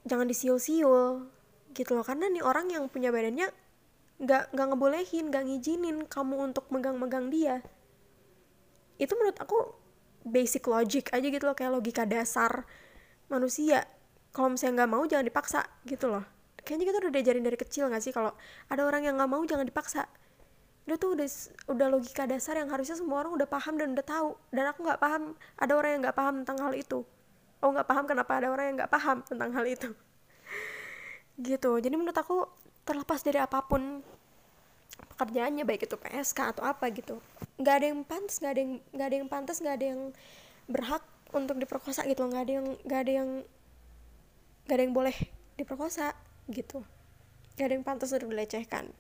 jangan 0.03 0.27
disiul-siul 0.27 1.31
gitu 1.79 1.91
loh. 1.95 2.03
Karena 2.03 2.27
nih 2.27 2.43
orang 2.43 2.75
yang 2.75 2.91
punya 2.91 3.15
badannya 3.15 3.55
nggak 4.19 4.51
nggak 4.51 4.67
ngebolehin 4.75 5.31
nggak 5.31 5.45
ngizinin 5.47 5.97
kamu 6.11 6.51
untuk 6.51 6.67
megang-megang 6.75 7.31
dia. 7.31 7.63
Itu 8.99 9.15
menurut 9.15 9.39
aku 9.39 9.79
basic 10.27 10.67
logic 10.67 11.15
aja 11.15 11.27
gitu 11.31 11.45
loh 11.47 11.55
kayak 11.55 11.79
logika 11.79 12.03
dasar 12.03 12.67
manusia. 13.33 13.85
Kalau 14.33 14.53
misalnya 14.53 14.85
nggak 14.85 14.93
mau 14.93 15.05
jangan 15.09 15.25
dipaksa 15.25 15.61
gitu 15.89 16.13
loh. 16.13 16.25
Kayaknya 16.63 16.85
kita 16.93 16.99
udah 17.01 17.13
diajarin 17.17 17.45
dari 17.49 17.57
kecil 17.57 17.85
gak 17.89 18.05
sih 18.05 18.13
kalau 18.13 18.37
ada 18.69 18.83
orang 18.85 19.01
yang 19.01 19.17
nggak 19.17 19.31
mau 19.31 19.41
jangan 19.49 19.65
dipaksa. 19.65 20.05
Itu 20.85 21.01
tuh 21.01 21.17
udah 21.17 21.29
udah 21.73 21.87
logika 21.89 22.29
dasar 22.29 22.61
yang 22.61 22.69
harusnya 22.69 22.97
semua 22.97 23.25
orang 23.25 23.41
udah 23.41 23.49
paham 23.49 23.81
dan 23.81 23.97
udah 23.97 24.05
tahu. 24.05 24.37
Dan 24.53 24.69
aku 24.69 24.85
nggak 24.85 25.01
paham 25.01 25.23
ada 25.57 25.73
orang 25.73 25.91
yang 25.97 26.01
nggak 26.05 26.17
paham 26.17 26.35
tentang 26.45 26.59
hal 26.69 26.73
itu. 26.77 26.99
Oh 27.65 27.71
nggak 27.73 27.89
paham 27.89 28.05
kenapa 28.05 28.33
ada 28.37 28.49
orang 28.53 28.65
yang 28.69 28.77
nggak 28.85 28.93
paham 28.93 29.17
tentang 29.25 29.51
hal 29.57 29.65
itu. 29.65 29.89
Gitu. 31.49 31.71
Jadi 31.81 31.95
menurut 31.97 32.19
aku 32.19 32.45
terlepas 32.85 33.21
dari 33.21 33.41
apa 33.41 33.65
pun 33.65 34.01
pekerjaannya 35.19 35.65
baik 35.67 35.87
itu 35.87 35.97
PSK 35.99 36.57
atau 36.57 36.65
apa 36.65 36.89
gitu 36.95 37.19
nggak 37.59 37.75
ada 37.75 37.87
yang 37.91 38.01
pantas 38.07 38.39
nggak 38.39 38.53
ada 38.55 38.61
yang 38.63 38.73
nggak 38.95 39.07
ada 39.07 39.17
yang 39.19 39.29
pantas 39.29 39.57
nggak 39.59 39.75
ada 39.75 39.87
yang 39.87 40.01
berhak 40.71 41.05
untuk 41.33 41.61
diperkosa 41.61 42.09
gitu 42.09 42.25
nggak 42.25 42.43
ada 42.49 42.53
yang 42.53 42.67
nggak 42.85 43.01
ada 43.05 43.13
yang 43.13 43.29
nggak 44.65 44.77
ada 44.77 44.85
yang 44.85 44.95
boleh 44.97 45.17
diperkosa 45.57 46.13
gitu. 46.49 46.85
Nggak 47.57 47.67
ada 47.67 47.75
yang 47.75 47.85
pantas 47.85 48.13
untuk 48.15 48.33
dilecehkan. 48.33 48.93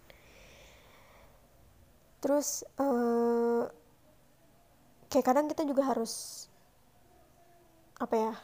Terus 2.18 2.66
uh, 2.82 3.70
kayak 5.08 5.26
kadang 5.26 5.47
kita 5.47 5.62
juga 5.64 5.87
harus 5.87 6.44
apa 7.99 8.14
ya 8.14 8.35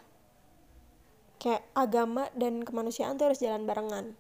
kayak 1.39 1.63
agama 1.77 2.27
dan 2.35 2.65
kemanusiaan 2.65 3.21
tuh 3.21 3.31
harus 3.31 3.43
jalan 3.43 3.69
barengan 3.69 4.17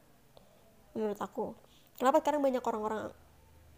menurut 0.92 1.18
aku. 1.22 1.56
Kenapa 1.96 2.20
sekarang 2.20 2.42
banyak 2.42 2.60
orang-orang 2.60 3.14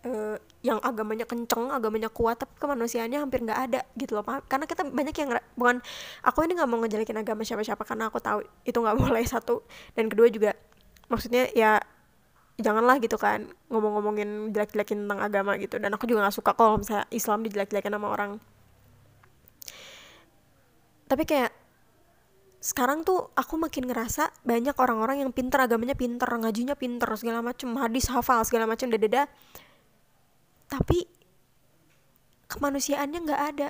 uh, 0.06 0.36
yang 0.62 0.78
agamanya 0.82 1.26
kenceng 1.26 1.70
agamanya 1.75 2.10
kuat 2.10 2.38
tapi 2.38 2.54
kemanusiaannya 2.58 3.18
hampir 3.18 3.42
nggak 3.42 3.60
ada 3.70 3.80
gitu 3.98 4.18
loh 4.18 4.25
karena 4.46 4.66
kita 4.66 4.86
banyak 4.86 5.14
yang 5.14 5.30
bukan 5.58 5.76
aku 6.22 6.46
ini 6.46 6.54
nggak 6.54 6.70
mau 6.70 6.78
ngejelekin 6.82 7.18
agama 7.18 7.42
siapa-siapa 7.42 7.82
karena 7.82 8.08
aku 8.08 8.18
tahu 8.22 8.46
itu 8.62 8.78
nggak 8.78 8.96
boleh 9.02 9.25
satu. 9.26 9.66
Dan 9.98 10.06
kedua 10.06 10.30
juga 10.30 10.54
maksudnya 11.10 11.50
ya 11.54 11.78
janganlah 12.56 12.96
gitu 13.04 13.20
kan 13.20 13.52
ngomong-ngomongin 13.68 14.54
jelek-jelekin 14.54 15.06
tentang 15.06 15.20
agama 15.20 15.58
gitu. 15.58 15.76
Dan 15.82 15.90
aku 15.92 16.06
juga 16.06 16.26
nggak 16.26 16.36
suka 16.36 16.54
kalau 16.54 16.78
misalnya 16.80 17.06
Islam 17.10 17.42
dijelek-jelekin 17.44 17.92
sama 17.92 18.08
orang. 18.08 18.30
Tapi 21.06 21.22
kayak 21.22 21.52
sekarang 22.66 23.06
tuh 23.06 23.30
aku 23.38 23.62
makin 23.62 23.86
ngerasa 23.86 24.42
banyak 24.42 24.75
orang-orang 24.75 25.22
yang 25.22 25.30
pinter 25.30 25.62
agamanya 25.62 25.94
pinter 25.94 26.26
ngajinya 26.26 26.75
pinter 26.75 27.06
segala 27.14 27.38
macem 27.38 27.70
hadis 27.78 28.10
hafal 28.10 28.42
segala 28.42 28.66
macem 28.66 28.90
dada 28.90 29.30
tapi 30.66 31.06
kemanusiaannya 32.50 33.18
nggak 33.26 33.42
ada 33.54 33.68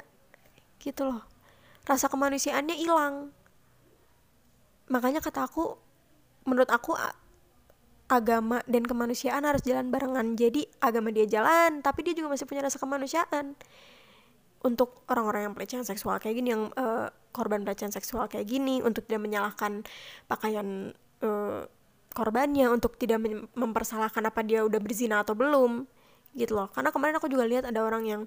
gitu 0.80 1.08
loh. 1.08 1.22
Rasa 1.86 2.10
kemanusiaannya 2.10 2.76
hilang. 2.76 3.30
Makanya 4.90 5.22
kata 5.22 5.46
aku 5.46 5.78
menurut 6.46 6.70
aku 6.70 6.94
agama 8.06 8.62
dan 8.70 8.86
kemanusiaan 8.86 9.42
harus 9.42 9.62
jalan 9.66 9.90
barengan. 9.90 10.38
Jadi 10.38 10.66
agama 10.78 11.10
dia 11.10 11.26
jalan 11.26 11.82
tapi 11.82 12.06
dia 12.06 12.14
juga 12.14 12.34
masih 12.34 12.46
punya 12.46 12.66
rasa 12.66 12.78
kemanusiaan. 12.78 13.58
Untuk 14.66 15.06
orang-orang 15.06 15.50
yang 15.50 15.54
pelecehan 15.54 15.86
seksual 15.86 16.18
kayak 16.18 16.42
gini 16.42 16.48
yang 16.50 16.74
uh, 16.74 17.06
korban 17.30 17.62
pelecehan 17.62 17.94
seksual 17.94 18.26
kayak 18.26 18.48
gini 18.48 18.82
untuk 18.82 19.06
tidak 19.06 19.22
menyalahkan 19.22 19.86
pakaian 20.26 20.96
uh, 21.22 21.68
korbannya 22.16 22.72
untuk 22.72 22.96
tidak 22.96 23.20
mempersalahkan 23.52 24.24
apa 24.24 24.40
dia 24.40 24.64
udah 24.64 24.80
berzina 24.80 25.20
atau 25.20 25.36
belum 25.36 25.84
gitu 26.36 26.52
loh. 26.54 26.68
Karena 26.70 26.92
kemarin 26.92 27.16
aku 27.16 27.26
juga 27.32 27.48
lihat 27.48 27.64
ada 27.64 27.80
orang 27.80 28.04
yang 28.04 28.22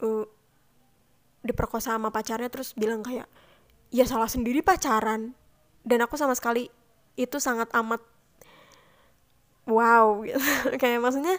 uh, 0.00 0.24
diperkosa 1.44 1.98
sama 1.98 2.08
pacarnya 2.08 2.48
terus 2.48 2.72
bilang 2.72 3.02
kayak 3.04 3.28
ya 3.90 4.06
salah 4.06 4.30
sendiri 4.30 4.62
pacaran. 4.62 5.34
Dan 5.84 6.00
aku 6.00 6.16
sama 6.16 6.32
sekali 6.32 6.72
itu 7.18 7.36
sangat 7.42 7.68
amat 7.76 8.00
wow 9.68 10.24
gitu. 10.24 10.40
Kayak 10.80 11.04
maksudnya 11.04 11.36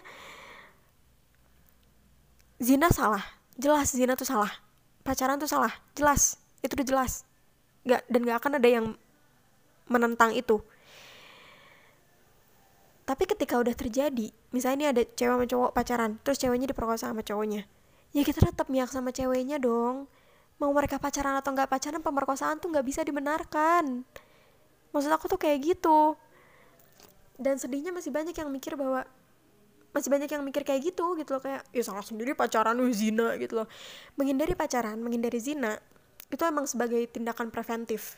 zina 2.61 2.93
salah 2.93 3.25
jelas 3.57 3.89
zina 3.89 4.13
tuh 4.13 4.29
salah 4.29 4.53
pacaran 5.01 5.41
tuh 5.41 5.49
salah 5.49 5.73
jelas 5.97 6.37
itu 6.61 6.77
udah 6.77 6.85
jelas. 6.85 7.25
Nggak 7.89 8.01
dan 8.05 8.19
nggak 8.21 8.37
akan 8.37 8.53
ada 8.61 8.69
yang 8.69 8.85
menentang 9.89 10.37
itu 10.37 10.61
tapi 13.05 13.29
ketika 13.29 13.61
udah 13.61 13.77
terjadi 13.77 14.33
misalnya 14.49 14.77
ini 14.77 14.87
ada 14.89 15.01
cewek 15.05 15.33
sama 15.37 15.45
cowok 15.45 15.71
pacaran 15.77 16.11
terus 16.25 16.37
ceweknya 16.41 16.67
diperkosa 16.73 17.13
sama 17.13 17.21
cowoknya. 17.21 17.69
Ya 18.15 18.21
kita 18.25 18.41
tetap 18.41 18.71
miak 18.71 18.89
sama 18.89 19.13
ceweknya 19.13 19.61
dong. 19.61 20.09
Mau 20.57 20.71
mereka 20.71 20.97
pacaran 20.97 21.35
atau 21.35 21.51
nggak 21.51 21.67
pacaran 21.67 21.99
pemerkosaan 21.99 22.57
tuh 22.63 22.71
nggak 22.71 22.85
bisa 22.87 23.03
dibenarkan. 23.03 24.07
Maksud 24.95 25.11
aku 25.11 25.27
tuh 25.27 25.35
kayak 25.35 25.75
gitu. 25.75 26.15
Dan 27.35 27.59
sedihnya 27.59 27.91
masih 27.91 28.15
banyak 28.15 28.31
yang 28.31 28.47
mikir 28.47 28.79
bahwa 28.79 29.03
masih 29.91 30.07
banyak 30.07 30.31
yang 30.31 30.43
mikir 30.47 30.63
kayak 30.63 30.95
gitu 30.95 31.19
gitu 31.19 31.35
loh. 31.35 31.43
Kayak 31.43 31.67
ya 31.75 31.83
salah 31.83 32.07
sendiri 32.07 32.31
pacaran 32.31 32.73
lu 32.79 32.87
zina 32.95 33.35
gitu 33.35 33.59
loh. 33.59 33.67
Menghindari 34.15 34.55
pacaran 34.55 34.95
menghindari 34.95 35.37
zina 35.43 35.75
itu 36.31 36.41
emang 36.47 36.65
sebagai 36.65 37.03
tindakan 37.11 37.51
preventif. 37.51 38.15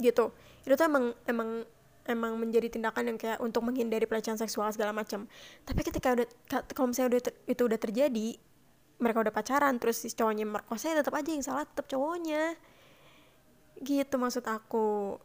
Gitu. 0.00 0.32
Itu 0.64 0.72
tuh 0.72 0.86
emang 0.88 1.12
emang 1.28 1.68
emang 2.06 2.34
menjadi 2.34 2.66
tindakan 2.66 3.14
yang 3.14 3.18
kayak 3.18 3.38
untuk 3.38 3.62
menghindari 3.62 4.06
pelecehan 4.10 4.38
seksual 4.38 4.70
segala 4.74 4.90
macam. 4.90 5.30
Tapi 5.62 5.80
ketika 5.86 6.18
udah 6.18 6.26
kalau 6.74 6.90
misalnya 6.90 7.18
udah 7.18 7.22
itu 7.46 7.62
udah 7.62 7.78
terjadi 7.78 8.28
mereka 9.02 9.18
udah 9.26 9.34
pacaran 9.34 9.74
terus 9.82 10.06
si 10.06 10.14
cowoknya 10.14 10.46
merkosa 10.46 10.94
ya 10.94 11.02
tetap 11.02 11.14
aja 11.18 11.30
yang 11.30 11.44
salah 11.44 11.66
tetap 11.66 11.86
cowoknya. 11.90 12.54
Gitu 13.82 14.14
maksud 14.18 14.46
aku. 14.46 15.18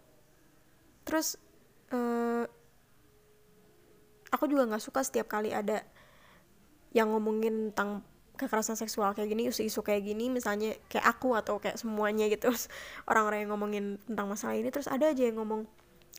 Terus 1.06 1.38
uh, 1.94 2.46
aku 4.34 4.46
juga 4.50 4.66
nggak 4.70 4.84
suka 4.84 5.02
setiap 5.06 5.30
kali 5.30 5.54
ada 5.54 5.82
yang 6.94 7.14
ngomongin 7.14 7.72
tentang 7.72 8.02
kekerasan 8.38 8.78
seksual 8.78 9.18
kayak 9.18 9.34
gini 9.34 9.50
isu-isu 9.50 9.82
kayak 9.82 10.06
gini 10.06 10.30
misalnya 10.30 10.78
kayak 10.94 11.10
aku 11.10 11.34
atau 11.34 11.58
kayak 11.58 11.82
semuanya 11.82 12.30
gitu. 12.30 12.54
Orang-orang 13.10 13.46
yang 13.46 13.52
ngomongin 13.54 13.86
tentang 14.06 14.28
masalah 14.30 14.58
ini 14.58 14.70
terus 14.70 14.86
ada 14.86 15.10
aja 15.10 15.22
yang 15.26 15.42
ngomong 15.42 15.66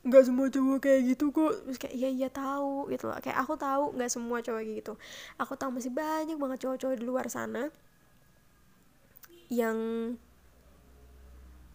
nggak 0.07 0.25
semua 0.31 0.47
cowok 0.47 0.78
kayak 0.78 1.00
gitu 1.14 1.35
kok. 1.35 1.52
Terus 1.67 1.78
kayak 1.81 1.95
iya 1.95 2.09
iya 2.11 2.28
tahu 2.31 2.87
gitu 2.93 3.11
loh. 3.11 3.19
Kayak 3.19 3.38
aku 3.43 3.55
tahu 3.59 3.85
nggak 3.99 4.11
semua 4.12 4.38
cowok 4.38 4.61
kayak 4.62 4.76
gitu. 4.85 4.93
Aku 5.40 5.52
tahu 5.59 5.71
masih 5.75 5.90
banyak 5.90 6.38
banget 6.38 6.59
cowok-cowok 6.62 6.97
di 6.99 7.05
luar 7.05 7.26
sana 7.26 7.73
yang 9.49 9.78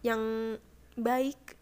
yang 0.04 0.22
baik 0.94 1.58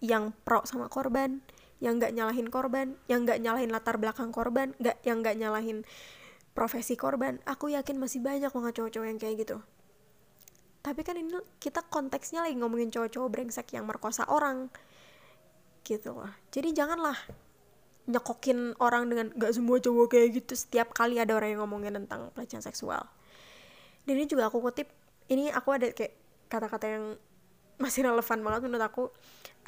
yang 0.00 0.32
pro 0.44 0.64
sama 0.64 0.88
korban 0.88 1.44
yang 1.82 2.00
nggak 2.00 2.16
nyalahin 2.16 2.48
korban 2.48 2.96
yang 3.10 3.28
nggak 3.28 3.44
nyalahin 3.44 3.68
latar 3.68 4.00
belakang 4.00 4.32
korban 4.32 4.72
nggak 4.80 4.96
yang 5.04 5.20
nggak 5.20 5.36
nyalahin 5.36 5.84
profesi 6.54 6.94
korban. 6.94 7.42
Aku 7.44 7.68
yakin 7.68 7.98
masih 7.98 8.22
banyak 8.22 8.48
banget 8.48 8.72
cowok-cowok 8.78 9.06
yang 9.10 9.18
kayak 9.20 9.36
gitu. 9.42 9.58
Tapi 10.84 11.00
kan 11.02 11.18
ini 11.18 11.34
kita 11.58 11.82
konteksnya 11.82 12.46
lagi 12.46 12.56
ngomongin 12.60 12.94
cowok-cowok 12.94 13.28
brengsek 13.32 13.74
yang 13.74 13.88
merkosa 13.88 14.24
orang 14.30 14.70
gitu 15.84 16.16
loh. 16.16 16.32
Jadi 16.50 16.72
janganlah 16.72 17.16
nyekokin 18.08 18.76
orang 18.80 19.08
dengan 19.08 19.32
gak 19.36 19.52
semua 19.52 19.76
cowok 19.78 20.06
kayak 20.10 20.28
gitu. 20.42 20.52
Setiap 20.56 20.96
kali 20.96 21.20
ada 21.20 21.36
orang 21.36 21.54
yang 21.56 21.60
ngomongin 21.64 21.94
tentang 21.94 22.32
pelecehan 22.32 22.64
seksual. 22.64 23.04
Dan 24.04 24.20
ini 24.20 24.26
juga 24.28 24.48
aku 24.48 24.60
kutip 24.64 24.88
ini 25.28 25.48
aku 25.52 25.68
ada 25.76 25.88
kayak 25.92 26.12
kata-kata 26.48 26.86
yang 26.88 27.04
masih 27.80 28.08
relevan 28.08 28.40
banget 28.40 28.60
menurut 28.64 28.84
aku. 28.84 29.04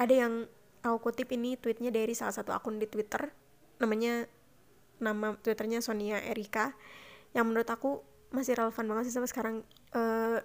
Ada 0.01 0.15
yang 0.27 0.33
aku 0.81 1.13
kutip 1.13 1.29
ini 1.33 1.61
tweetnya 1.61 1.93
dari 1.93 2.13
salah 2.17 2.33
satu 2.33 2.53
akun 2.57 2.81
di 2.81 2.89
Twitter. 2.89 3.33
Namanya 3.81 4.25
nama 5.01 5.37
twitternya 5.41 5.85
Sonia 5.85 6.21
Erika. 6.25 6.73
Yang 7.37 7.45
menurut 7.45 7.69
aku 7.69 8.01
masih 8.33 8.57
relevan 8.57 8.85
banget 8.89 9.05
sih 9.09 9.15
sampai 9.17 9.31
sekarang. 9.33 9.57
Uh, 9.97 10.41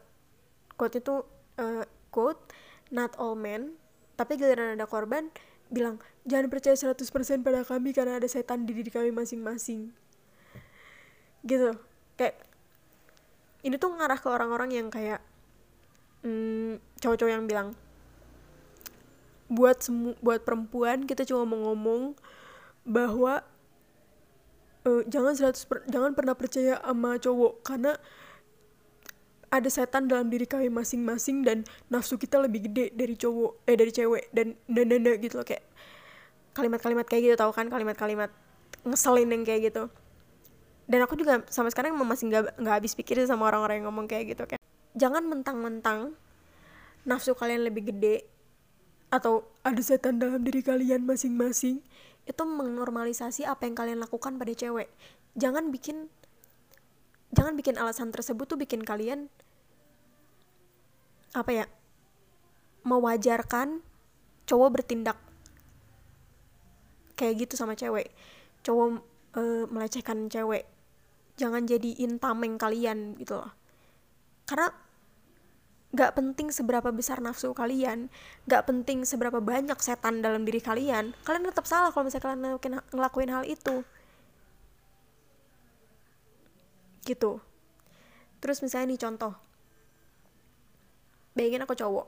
quote 0.79 0.97
itu 0.97 1.21
uh, 1.59 1.83
quote 2.09 2.39
not 2.89 3.13
all 3.21 3.37
men 3.37 3.77
tapi 4.17 4.37
giliran 4.37 4.77
ada 4.77 4.85
korban 4.85 5.29
bilang 5.71 5.97
jangan 6.27 6.51
percaya 6.51 6.75
100% 6.75 7.01
pada 7.41 7.65
kami 7.65 7.95
karena 7.95 8.19
ada 8.19 8.27
setan 8.27 8.67
di 8.67 8.75
diri 8.75 8.91
kami 8.91 9.09
masing-masing. 9.09 9.89
Gitu. 11.41 11.73
Kayak 12.19 12.35
ini 13.65 13.75
tuh 13.79 13.95
ngarah 13.95 14.19
ke 14.19 14.27
orang-orang 14.29 14.69
yang 14.75 14.87
kayak 14.91 15.23
hmm, 16.21 16.77
cowok-cowok 17.01 17.31
yang 17.31 17.45
bilang 17.49 17.73
buat 19.51 19.83
semu 19.83 20.15
buat 20.23 20.47
perempuan 20.47 21.03
kita 21.03 21.27
cuma 21.27 21.43
mau 21.43 21.59
ngomong 21.71 22.15
bahwa 22.87 23.43
uh, 24.87 25.01
jangan 25.11 25.35
100 25.35 25.69
per, 25.69 25.77
jangan 25.91 26.15
pernah 26.15 26.33
percaya 26.33 26.79
sama 26.79 27.19
cowok 27.19 27.53
karena 27.61 27.93
ada 29.51 29.67
setan 29.67 30.07
dalam 30.07 30.31
diri 30.31 30.47
kami 30.47 30.71
masing-masing 30.71 31.43
dan 31.43 31.67
nafsu 31.91 32.15
kita 32.15 32.39
lebih 32.39 32.71
gede 32.71 32.95
dari 32.95 33.19
cowok 33.19 33.67
eh 33.67 33.75
dari 33.75 33.91
cewek 33.91 34.31
dan 34.31 34.55
dan 34.65 34.85
dan, 34.87 34.99
dan 35.03 35.19
gitu 35.19 35.35
loh 35.35 35.45
kayak 35.45 35.67
kalimat-kalimat 36.55 37.03
kayak 37.03 37.21
gitu 37.27 37.35
tau 37.35 37.51
kan? 37.51 37.67
Kalimat-kalimat 37.67 38.31
ngeselin 38.87 39.27
yang 39.27 39.43
kayak 39.43 39.71
gitu. 39.71 39.91
Dan 40.87 41.03
aku 41.03 41.19
juga 41.19 41.43
sama 41.51 41.67
sekarang 41.67 41.95
masih 41.99 42.31
nggak 42.31 42.63
nggak 42.63 42.75
habis 42.79 42.95
pikir 42.95 43.19
sama 43.27 43.51
orang-orang 43.51 43.83
yang 43.83 43.91
ngomong 43.91 44.07
kayak 44.07 44.35
gitu 44.35 44.43
kayak 44.43 44.63
jangan 44.95 45.23
mentang-mentang 45.23 46.15
nafsu 47.07 47.31
kalian 47.31 47.63
lebih 47.63 47.91
gede 47.95 48.27
atau 49.11 49.43
ada 49.63 49.79
setan 49.83 50.19
dalam 50.19 50.39
diri 50.39 50.63
kalian 50.63 51.03
masing-masing 51.03 51.83
itu 52.23 52.43
menormalisasi 52.43 53.43
apa 53.43 53.67
yang 53.67 53.75
kalian 53.75 53.99
lakukan 53.99 54.39
pada 54.39 54.53
cewek. 54.55 54.87
Jangan 55.35 55.73
bikin 55.73 56.07
jangan 57.31 57.53
bikin 57.55 57.79
alasan 57.79 58.11
tersebut 58.11 58.45
tuh 58.47 58.59
bikin 58.59 58.83
kalian 58.83 59.31
apa 61.31 61.51
ya 61.63 61.65
mewajarkan 62.83 63.79
cowok 64.49 64.69
bertindak 64.81 65.15
kayak 67.21 67.45
gitu 67.45 67.53
sama 67.53 67.77
cewek. 67.77 68.09
Cowok 68.65 69.05
e, 69.37 69.41
melecehkan 69.69 70.25
cewek. 70.25 70.65
Jangan 71.37 71.69
jadiin 71.69 72.17
tameng 72.17 72.57
kalian 72.57 73.13
gitu 73.21 73.37
loh. 73.37 73.53
Karena 74.49 74.73
gak 75.91 76.17
penting 76.17 76.49
seberapa 76.55 76.87
besar 76.95 77.19
nafsu 77.19 77.51
kalian 77.51 78.07
gak 78.47 78.63
penting 78.63 79.03
seberapa 79.03 79.43
banyak 79.43 79.75
setan 79.83 80.23
dalam 80.23 80.47
diri 80.47 80.63
kalian 80.63 81.11
kalian 81.27 81.43
tetap 81.51 81.67
salah 81.67 81.91
kalau 81.91 82.07
misalnya 82.07 82.23
kalian 82.31 82.79
ngelakuin, 82.95 83.27
hal 83.27 83.43
itu 83.43 83.83
gitu. 87.05 87.41
Terus 88.41 88.57
misalnya 88.65 88.93
nih 88.93 89.01
contoh. 89.01 89.33
Bayangin 91.37 91.63
aku 91.63 91.77
cowok. 91.77 92.07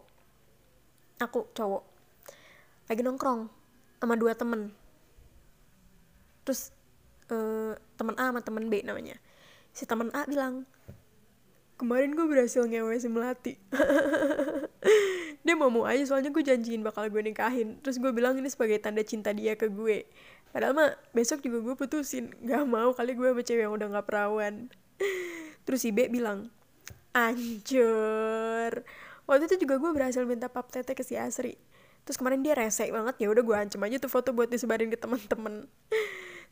Aku 1.21 1.39
cowok. 1.53 1.83
Lagi 2.89 3.01
nongkrong 3.05 3.47
sama 4.01 4.15
dua 4.17 4.33
temen. 4.35 4.73
Terus 6.43 6.73
uh, 7.31 7.77
teman 7.95 8.17
A 8.19 8.33
sama 8.33 8.41
teman 8.43 8.67
B 8.67 8.83
namanya. 8.83 9.15
Si 9.71 9.87
teman 9.87 10.11
A 10.11 10.25
bilang 10.27 10.67
kemarin 11.79 12.17
gue 12.17 12.25
berhasil 12.27 12.65
ngewe 12.65 12.97
si 12.99 13.07
melati. 13.07 13.53
Dia 15.45 15.55
mau 15.59 15.67
mau 15.67 15.83
aja 15.83 16.03
soalnya 16.07 16.31
gue 16.31 16.43
janjiin 16.43 16.83
bakal 16.83 17.07
gue 17.07 17.21
nikahin. 17.23 17.79
Terus 17.79 18.01
gue 18.01 18.11
bilang 18.11 18.35
ini 18.35 18.49
sebagai 18.51 18.79
tanda 18.79 19.03
cinta 19.03 19.35
dia 19.35 19.59
ke 19.59 19.67
gue. 19.67 20.07
Padahal 20.55 20.71
mah 20.71 20.95
besok 21.11 21.43
juga 21.43 21.59
gue 21.59 21.75
putusin. 21.75 22.31
Gak 22.47 22.63
mau 22.63 22.95
kali 22.95 23.11
gue 23.11 23.27
sama 23.27 23.43
cewek 23.43 23.63
yang 23.67 23.75
udah 23.75 23.87
gak 23.99 24.07
perawan 24.07 24.71
terus 25.65 25.83
si 25.83 25.93
B 25.93 26.09
bilang 26.09 26.49
anjir. 27.13 28.83
Waktu 29.23 29.43
itu 29.47 29.63
juga 29.63 29.79
gue 29.79 29.91
berhasil 29.95 30.23
minta 30.27 30.51
pap 30.51 30.67
tete 30.73 30.97
ke 30.97 31.03
si 31.05 31.15
Asri. 31.15 31.55
Terus 32.03 32.19
kemarin 32.19 32.43
dia 32.43 32.57
rese 32.57 32.89
banget 32.91 33.15
ya 33.23 33.31
udah 33.31 33.43
gue 33.45 33.55
ancam 33.55 33.81
aja 33.87 33.95
tuh 34.01 34.11
foto 34.11 34.35
buat 34.35 34.51
disebarin 34.51 34.91
ke 34.91 34.99
teman-teman. 34.99 35.69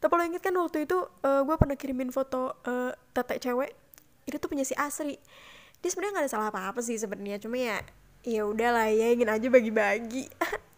Tapi 0.02 0.14
lo 0.16 0.24
inget 0.24 0.42
kan 0.42 0.56
waktu 0.56 0.88
itu 0.88 0.98
uh, 0.98 1.42
gue 1.44 1.56
pernah 1.60 1.76
kirimin 1.76 2.10
foto 2.10 2.56
uh, 2.64 2.96
tete 3.12 3.38
cewek 3.38 3.76
itu 4.26 4.38
tuh 4.40 4.48
punya 4.48 4.64
si 4.64 4.74
Asri. 4.80 5.20
Dia 5.84 5.90
sebenarnya 5.92 6.14
nggak 6.16 6.26
ada 6.26 6.32
salah 6.32 6.48
apa 6.54 6.72
apa 6.72 6.80
sih 6.80 6.96
sebenarnya 6.96 7.42
cuma 7.42 7.58
ya 7.60 7.84
ya 8.22 8.46
udahlah 8.46 8.88
ya 8.94 9.12
ingin 9.12 9.28
aja 9.28 9.48
bagi-bagi. 9.52 10.30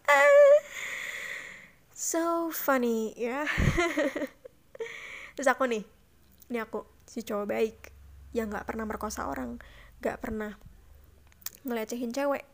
So 1.94 2.50
funny 2.52 3.16
ya. 3.16 3.48
Terus 5.38 5.48
aku 5.48 5.64
nih 5.70 5.86
ini 6.52 6.58
aku 6.60 6.84
si 7.04 7.22
cowok 7.22 7.46
baik 7.46 7.78
yang 8.34 8.50
nggak 8.50 8.66
pernah 8.66 8.84
merkosa 8.84 9.30
orang 9.30 9.60
nggak 10.02 10.18
pernah 10.20 10.52
ngelecehin 11.64 12.12
cewek. 12.12 12.44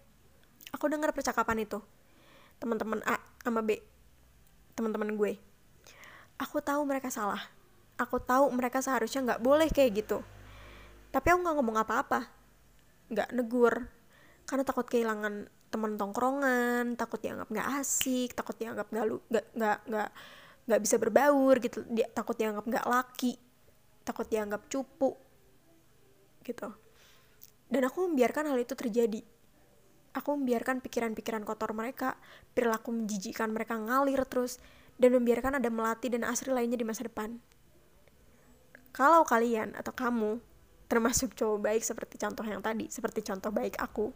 Aku 0.70 0.86
dengar 0.86 1.10
percakapan 1.10 1.66
itu 1.66 1.82
teman-teman 2.62 3.02
A 3.08 3.18
sama 3.42 3.64
B 3.64 3.80
teman-teman 4.78 5.18
gue. 5.18 5.34
Aku 6.38 6.62
tahu 6.62 6.86
mereka 6.86 7.10
salah. 7.10 7.42
Aku 7.98 8.22
tahu 8.22 8.48
mereka 8.54 8.80
seharusnya 8.80 9.34
nggak 9.34 9.42
boleh 9.42 9.68
kayak 9.68 10.06
gitu. 10.06 10.22
Tapi 11.10 11.26
aku 11.34 11.38
nggak 11.42 11.56
ngomong 11.58 11.76
apa-apa 11.82 12.30
nggak 13.10 13.34
negur. 13.34 13.90
Karena 14.46 14.62
takut 14.62 14.86
kehilangan 14.86 15.50
teman 15.70 15.94
tongkrongan 15.94 16.98
takut 16.98 17.22
dianggap 17.22 17.46
nggak 17.46 17.68
asik 17.78 18.34
takut 18.34 18.58
dianggap 18.58 18.90
nggak 18.90 19.06
nggak 19.30 19.78
nggak 19.86 20.10
nggak 20.66 20.80
bisa 20.80 20.96
berbaur 21.02 21.56
gitu. 21.58 21.82
Dia 21.90 22.06
takut 22.14 22.38
dianggap 22.38 22.62
nggak 22.62 22.86
laki 22.86 23.49
takut 24.04 24.26
dianggap 24.26 24.66
cupu 24.70 25.16
gitu. 26.44 26.72
Dan 27.70 27.86
aku 27.86 28.10
membiarkan 28.10 28.50
hal 28.50 28.58
itu 28.58 28.74
terjadi. 28.74 29.22
Aku 30.10 30.34
membiarkan 30.34 30.82
pikiran-pikiran 30.82 31.46
kotor 31.46 31.70
mereka 31.70 32.18
perilaku 32.50 32.90
menjijikan 32.90 33.54
mereka 33.54 33.78
ngalir 33.78 34.26
terus 34.26 34.58
dan 34.98 35.14
membiarkan 35.14 35.62
ada 35.62 35.70
melati 35.70 36.10
dan 36.10 36.26
asri 36.26 36.50
lainnya 36.50 36.74
di 36.74 36.82
masa 36.82 37.06
depan. 37.06 37.38
Kalau 38.90 39.22
kalian 39.22 39.78
atau 39.78 39.94
kamu 39.94 40.42
termasuk 40.90 41.38
cowok 41.38 41.58
baik 41.62 41.82
seperti 41.86 42.18
contoh 42.18 42.42
yang 42.42 42.58
tadi 42.58 42.90
seperti 42.90 43.22
contoh 43.22 43.54
baik 43.54 43.78
aku 43.78 44.10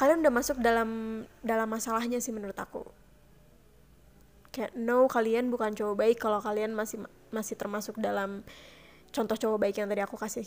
kalian 0.00 0.24
udah 0.24 0.32
masuk 0.32 0.56
dalam 0.56 1.22
dalam 1.44 1.68
masalahnya 1.68 2.16
sih 2.16 2.32
menurut 2.32 2.56
aku 2.56 2.80
kayak 4.50 4.74
no 4.74 5.06
kalian 5.06 5.48
bukan 5.50 5.74
cowok 5.74 5.96
baik 5.96 6.16
kalau 6.18 6.42
kalian 6.42 6.74
masih 6.74 7.02
masih 7.30 7.54
termasuk 7.54 7.98
dalam 7.98 8.42
contoh 9.14 9.38
cowok 9.38 9.58
baik 9.58 9.76
yang 9.78 9.88
tadi 9.90 10.02
aku 10.02 10.18
kasih. 10.18 10.46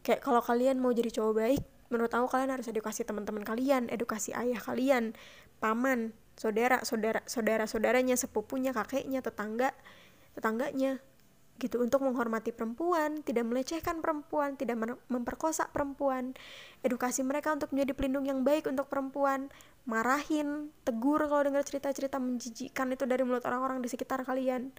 Kayak 0.00 0.24
kalau 0.24 0.40
kalian 0.40 0.80
mau 0.80 0.94
jadi 0.94 1.10
cowok 1.10 1.34
baik 1.36 1.62
menurut 1.90 2.14
aku 2.14 2.30
kalian 2.30 2.54
harus 2.54 2.70
edukasi 2.70 3.02
teman-teman 3.02 3.42
kalian 3.42 3.90
edukasi 3.90 4.30
ayah 4.30 4.62
kalian 4.62 5.12
paman 5.58 6.14
saudara 6.38 6.80
saudara 6.86 7.20
saudara 7.26 7.66
saudaranya 7.66 8.14
sepupunya 8.14 8.70
kakeknya 8.70 9.20
tetangga 9.20 9.74
tetangganya 10.38 11.02
gitu 11.60 11.84
untuk 11.84 12.00
menghormati 12.00 12.50
perempuan, 12.50 13.20
tidak 13.20 13.44
melecehkan 13.44 14.00
perempuan, 14.00 14.56
tidak 14.56 14.80
memperkosa 15.12 15.68
perempuan, 15.68 16.32
edukasi 16.80 17.20
mereka 17.20 17.52
untuk 17.52 17.70
menjadi 17.76 17.92
pelindung 17.92 18.24
yang 18.24 18.40
baik 18.40 18.64
untuk 18.64 18.88
perempuan, 18.88 19.52
marahin, 19.84 20.72
tegur 20.88 21.20
kalau 21.28 21.44
dengar 21.44 21.60
cerita-cerita 21.62 22.16
menjijikkan 22.16 22.96
itu 22.96 23.04
dari 23.04 23.22
mulut 23.22 23.44
orang-orang 23.44 23.84
di 23.84 23.92
sekitar 23.92 24.24
kalian. 24.24 24.72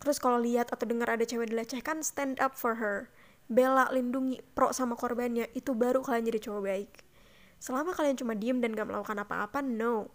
Terus 0.00 0.16
kalau 0.16 0.40
lihat 0.40 0.72
atau 0.72 0.88
dengar 0.88 1.12
ada 1.12 1.28
cewek 1.28 1.52
dilecehkan, 1.52 2.00
stand 2.00 2.40
up 2.40 2.56
for 2.56 2.80
her. 2.80 3.12
Bela, 3.46 3.92
lindungi, 3.92 4.40
pro 4.56 4.72
sama 4.72 4.96
korbannya, 4.96 5.52
itu 5.52 5.76
baru 5.76 6.02
kalian 6.02 6.26
jadi 6.32 6.40
cowok 6.50 6.62
baik. 6.64 6.90
Selama 7.60 7.92
kalian 7.92 8.16
cuma 8.18 8.32
diem 8.34 8.58
dan 8.58 8.72
gak 8.72 8.88
melakukan 8.88 9.22
apa-apa, 9.22 9.60
no. 9.62 10.10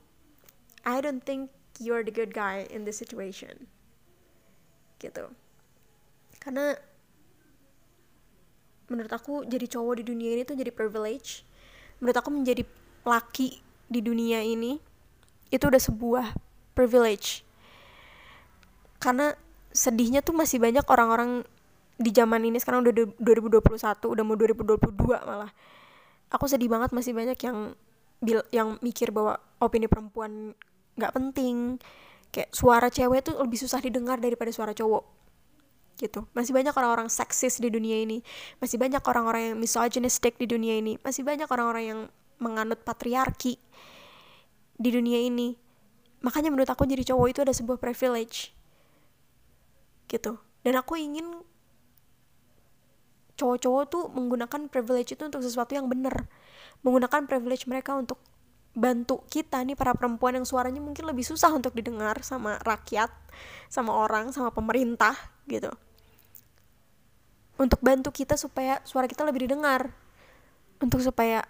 I 0.82 1.00
don't 1.00 1.22
think 1.22 1.54
you're 1.78 2.02
the 2.02 2.12
good 2.12 2.34
guy 2.34 2.66
in 2.68 2.84
this 2.84 2.98
situation 2.98 3.70
gitu. 5.02 5.26
Karena 6.38 6.78
menurut 8.92 9.12
aku 9.12 9.48
jadi 9.48 9.66
cowok 9.66 10.02
di 10.02 10.04
dunia 10.06 10.38
ini 10.38 10.44
tuh 10.46 10.54
jadi 10.54 10.70
privilege. 10.70 11.42
Menurut 11.98 12.18
aku 12.18 12.30
menjadi 12.30 12.64
laki 13.02 13.62
di 13.90 14.00
dunia 14.00 14.46
ini 14.46 14.78
itu 15.50 15.64
udah 15.66 15.82
sebuah 15.82 16.26
privilege. 16.78 17.42
Karena 19.02 19.34
sedihnya 19.74 20.22
tuh 20.22 20.36
masih 20.38 20.62
banyak 20.62 20.86
orang-orang 20.86 21.42
di 22.02 22.12
zaman 22.12 22.42
ini 22.42 22.58
sekarang 22.58 22.82
udah 22.86 22.94
2021 23.22 23.62
udah 24.10 24.24
mau 24.26 24.36
2022 24.38 25.22
malah. 25.26 25.52
Aku 26.32 26.48
sedih 26.48 26.72
banget 26.72 26.96
masih 26.96 27.14
banyak 27.14 27.38
yang 27.42 27.74
yang 28.54 28.78
mikir 28.86 29.10
bahwa 29.10 29.42
opini 29.58 29.90
perempuan 29.90 30.54
nggak 30.94 31.14
penting 31.18 31.82
kayak 32.32 32.50
suara 32.56 32.88
cewek 32.88 33.28
tuh 33.28 33.36
lebih 33.38 33.60
susah 33.60 33.84
didengar 33.84 34.18
daripada 34.18 34.50
suara 34.50 34.72
cowok. 34.72 35.04
Gitu. 36.00 36.26
Masih 36.34 36.56
banyak 36.56 36.74
orang-orang 36.74 37.12
seksis 37.12 37.60
di 37.62 37.70
dunia 37.70 38.02
ini. 38.02 38.24
Masih 38.58 38.80
banyak 38.80 39.04
orang-orang 39.04 39.54
yang 39.54 39.56
misogynistic 39.60 40.40
di 40.40 40.48
dunia 40.50 40.80
ini. 40.80 40.98
Masih 41.04 41.22
banyak 41.22 41.46
orang-orang 41.46 41.84
yang 41.86 42.00
menganut 42.42 42.82
patriarki 42.82 43.60
di 44.82 44.90
dunia 44.90 45.22
ini. 45.22 45.54
Makanya 46.26 46.50
menurut 46.50 46.72
aku 46.72 46.90
jadi 46.90 47.06
cowok 47.06 47.28
itu 47.30 47.40
ada 47.46 47.54
sebuah 47.54 47.78
privilege. 47.78 48.56
Gitu. 50.10 50.40
Dan 50.66 50.74
aku 50.80 50.98
ingin 50.98 51.46
cowok-cowok 53.38 53.84
tuh 53.90 54.04
menggunakan 54.14 54.70
privilege 54.70 55.14
itu 55.14 55.24
untuk 55.26 55.42
sesuatu 55.42 55.74
yang 55.74 55.86
benar. 55.86 56.26
Menggunakan 56.82 57.30
privilege 57.30 57.70
mereka 57.70 57.94
untuk 57.94 58.18
bantu 58.72 59.20
kita 59.28 59.60
nih 59.68 59.76
para 59.76 59.92
perempuan 59.92 60.40
yang 60.40 60.48
suaranya 60.48 60.80
mungkin 60.80 61.04
lebih 61.04 61.28
susah 61.28 61.52
untuk 61.52 61.76
didengar 61.76 62.24
sama 62.24 62.56
rakyat, 62.64 63.12
sama 63.68 63.92
orang, 63.92 64.32
sama 64.32 64.52
pemerintah 64.56 65.16
gitu. 65.48 65.72
Untuk 67.60 67.84
bantu 67.84 68.10
kita 68.16 68.40
supaya 68.40 68.80
suara 68.88 69.06
kita 69.06 69.28
lebih 69.28 69.46
didengar. 69.46 69.92
Untuk 70.82 71.04
supaya 71.04 71.46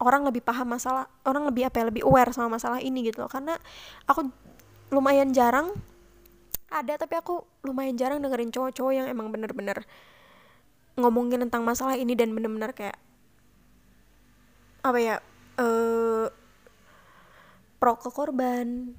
orang 0.00 0.24
lebih 0.24 0.40
paham 0.40 0.72
masalah, 0.72 1.04
orang 1.28 1.44
lebih 1.44 1.68
apa 1.68 1.82
ya, 1.82 1.84
lebih 1.92 2.02
aware 2.06 2.32
sama 2.32 2.56
masalah 2.56 2.80
ini 2.80 3.04
gitu 3.04 3.26
loh. 3.26 3.30
Karena 3.30 3.58
aku 4.08 4.30
lumayan 4.94 5.34
jarang 5.34 5.74
ada 6.70 6.94
tapi 6.94 7.18
aku 7.18 7.42
lumayan 7.66 7.98
jarang 7.98 8.22
dengerin 8.22 8.54
cowok-cowok 8.54 8.92
yang 8.94 9.06
emang 9.10 9.34
bener-bener 9.34 9.82
ngomongin 10.94 11.42
tentang 11.42 11.66
masalah 11.66 11.98
ini 11.98 12.14
dan 12.14 12.30
bener-bener 12.30 12.70
kayak 12.70 12.94
apa 14.80 14.98
ya 14.98 15.16
uh, 15.60 16.26
pro 17.80 17.94
ke 17.96 18.08
korban 18.12 18.96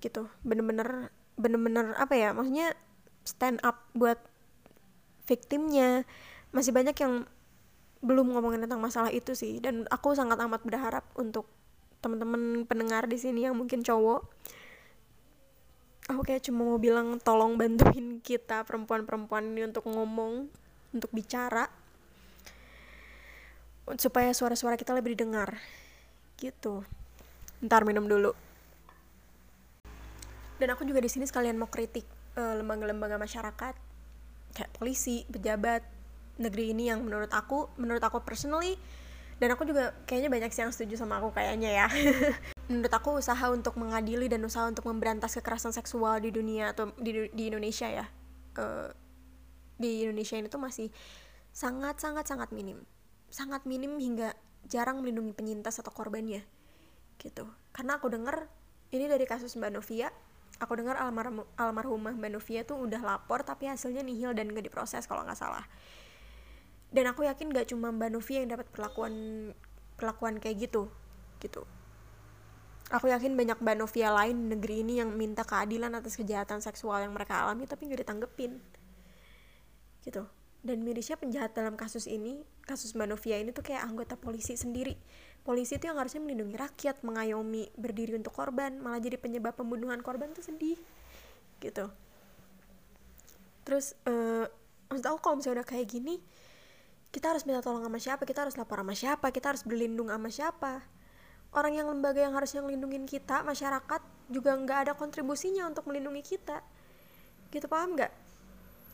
gitu. 0.00 0.28
Bener-bener 0.44 1.12
bener-bener 1.36 1.96
apa 1.96 2.14
ya 2.16 2.36
maksudnya 2.36 2.76
stand 3.24 3.60
up 3.64 3.84
buat 3.96 4.18
victimnya. 5.28 6.04
Masih 6.52 6.74
banyak 6.74 6.96
yang 6.98 7.24
belum 8.02 8.34
ngomongin 8.34 8.66
tentang 8.66 8.82
masalah 8.82 9.14
itu 9.14 9.32
sih. 9.32 9.62
Dan 9.62 9.88
aku 9.88 10.12
sangat 10.12 10.36
amat 10.42 10.64
berharap 10.66 11.06
untuk 11.16 11.48
teman-teman 12.02 12.66
pendengar 12.66 13.06
di 13.06 13.14
sini 13.14 13.46
yang 13.46 13.54
mungkin 13.54 13.86
cowok 13.86 14.26
aku 16.10 16.20
kayak 16.26 16.42
cuma 16.42 16.66
mau 16.66 16.78
bilang 16.82 17.22
tolong 17.22 17.54
bantuin 17.54 18.18
kita 18.18 18.66
perempuan-perempuan 18.66 19.54
ini 19.54 19.70
untuk 19.70 19.86
ngomong 19.86 20.50
untuk 20.92 21.10
bicara 21.14 21.70
supaya 23.98 24.30
suara-suara 24.32 24.78
kita 24.78 24.94
lebih 24.94 25.18
didengar. 25.18 25.58
Gitu. 26.38 26.82
Ntar 27.62 27.86
minum 27.86 28.06
dulu. 28.06 28.34
Dan 30.58 30.68
aku 30.74 30.86
juga 30.86 31.02
di 31.02 31.10
sini 31.10 31.26
sekalian 31.26 31.58
mau 31.58 31.66
kritik 31.66 32.06
uh, 32.38 32.54
lembaga-lembaga 32.58 33.18
masyarakat 33.18 33.74
kayak 34.52 34.70
polisi 34.76 35.24
pejabat 35.26 35.82
negeri 36.36 36.76
ini 36.76 36.92
yang 36.92 37.02
menurut 37.02 37.32
aku 37.32 37.72
menurut 37.80 38.04
aku 38.04 38.20
personally 38.20 38.76
dan 39.40 39.56
aku 39.56 39.66
juga 39.66 39.96
kayaknya 40.06 40.30
banyak 40.30 40.50
sih 40.54 40.62
yang 40.62 40.70
setuju 40.70 41.02
sama 41.02 41.18
aku 41.18 41.34
kayaknya 41.34 41.70
ya. 41.82 41.86
Menurut 42.70 42.94
aku 42.94 43.18
usaha 43.18 43.50
untuk 43.50 43.74
mengadili 43.74 44.30
dan 44.30 44.38
usaha 44.46 44.70
untuk 44.70 44.86
memberantas 44.86 45.34
kekerasan 45.34 45.74
seksual 45.74 46.22
di 46.22 46.30
dunia 46.30 46.70
atau 46.70 46.94
di, 46.94 47.26
di 47.34 47.50
Indonesia 47.50 47.90
ya 47.90 48.06
uh, 48.58 48.88
di 49.80 50.04
Indonesia 50.04 50.36
ini 50.36 50.48
tuh 50.48 50.60
masih 50.60 50.88
sangat 51.52 52.00
sangat 52.00 52.24
sangat 52.28 52.48
minim 52.52 52.80
sangat 53.32 53.64
minim 53.64 53.96
hingga 53.96 54.36
jarang 54.68 55.00
melindungi 55.00 55.32
penyintas 55.32 55.80
atau 55.80 55.90
korbannya 55.90 56.44
gitu. 57.16 57.48
Karena 57.72 57.96
aku 57.96 58.12
dengar 58.12 58.52
ini 58.92 59.08
dari 59.08 59.24
kasus 59.24 59.56
Mbak 59.56 59.72
Novia 59.72 60.12
aku 60.60 60.76
dengar 60.78 61.00
almarhum 61.00 61.42
almarhumah 61.56 62.12
Mbak 62.14 62.30
Novia 62.36 62.60
tuh 62.62 62.84
udah 62.84 63.00
lapor 63.00 63.42
tapi 63.42 63.66
hasilnya 63.66 64.04
nihil 64.04 64.36
dan 64.36 64.52
gak 64.52 64.68
diproses 64.68 65.08
kalau 65.08 65.24
nggak 65.24 65.38
salah. 65.38 65.64
Dan 66.92 67.08
aku 67.08 67.24
yakin 67.24 67.50
gak 67.56 67.72
cuma 67.72 67.88
Mbak 67.88 68.10
Novi 68.12 68.32
yang 68.36 68.52
dapat 68.52 68.68
perlakuan 68.68 69.14
perlakuan 69.96 70.36
kayak 70.36 70.68
gitu 70.68 70.92
gitu. 71.40 71.64
Aku 72.92 73.08
yakin 73.08 73.32
banyak 73.32 73.56
Mbak 73.64 73.76
Novia 73.80 74.12
lain 74.12 74.36
di 74.36 74.46
negeri 74.52 74.84
ini 74.84 75.00
yang 75.00 75.16
minta 75.16 75.42
keadilan 75.48 75.96
atas 75.96 76.20
kejahatan 76.20 76.60
seksual 76.60 77.00
yang 77.00 77.16
mereka 77.16 77.40
alami 77.40 77.64
tapi 77.64 77.88
gak 77.88 78.04
ditanggepin 78.04 78.60
gitu 80.02 80.26
dan 80.62 80.86
mirisnya 80.86 81.18
penjahat 81.18 81.58
dalam 81.58 81.74
kasus 81.74 82.06
ini 82.06 82.46
kasus 82.62 82.94
Mbak 82.94 83.08
Novia 83.10 83.36
ini 83.42 83.50
tuh 83.50 83.66
kayak 83.66 83.82
anggota 83.82 84.14
polisi 84.14 84.54
sendiri. 84.54 84.94
Polisi 85.42 85.74
itu 85.74 85.90
yang 85.90 85.98
harusnya 85.98 86.22
melindungi 86.22 86.54
rakyat 86.54 87.02
mengayomi 87.02 87.74
berdiri 87.74 88.14
untuk 88.14 88.30
korban 88.30 88.78
malah 88.78 89.02
jadi 89.02 89.18
penyebab 89.18 89.58
pembunuhan 89.58 89.98
korban 89.98 90.30
tuh 90.30 90.46
sedih 90.46 90.78
gitu. 91.58 91.90
Terus 93.66 93.98
uh, 94.06 94.46
maksud 94.86 95.02
aku 95.02 95.18
kalau 95.18 95.36
misalnya 95.42 95.62
udah 95.62 95.68
kayak 95.68 95.86
gini 95.90 96.22
kita 97.10 97.34
harus 97.34 97.42
minta 97.42 97.60
tolong 97.60 97.82
sama 97.82 97.98
siapa 97.98 98.22
kita 98.22 98.46
harus 98.46 98.54
lapor 98.54 98.80
sama 98.80 98.94
siapa 98.94 99.26
kita 99.34 99.50
harus 99.50 99.66
berlindung 99.66 100.14
sama 100.14 100.30
siapa. 100.30 100.86
Orang 101.52 101.74
yang 101.74 101.90
lembaga 101.90 102.22
yang 102.22 102.38
harusnya 102.38 102.62
ngelindungin 102.62 103.04
kita 103.04 103.42
masyarakat 103.42 104.00
juga 104.30 104.56
nggak 104.56 104.78
ada 104.88 104.92
kontribusinya 104.94 105.66
untuk 105.66 105.90
melindungi 105.90 106.22
kita. 106.22 106.62
Gitu 107.50 107.66
paham 107.66 107.98
nggak? 107.98 108.14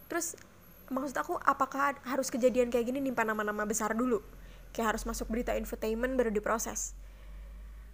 Terus 0.09 0.35
maksud 0.89 1.17
aku 1.17 1.35
apakah 1.45 1.97
harus 2.05 2.29
kejadian 2.33 2.73
kayak 2.73 2.89
gini 2.89 3.01
nimpa 3.01 3.25
nama-nama 3.25 3.65
besar 3.69 3.93
dulu? 3.93 4.25
Kayak 4.73 4.97
harus 4.97 5.03
masuk 5.05 5.29
berita 5.29 5.53
infotainment 5.57 6.17
baru 6.17 6.33
diproses. 6.33 6.97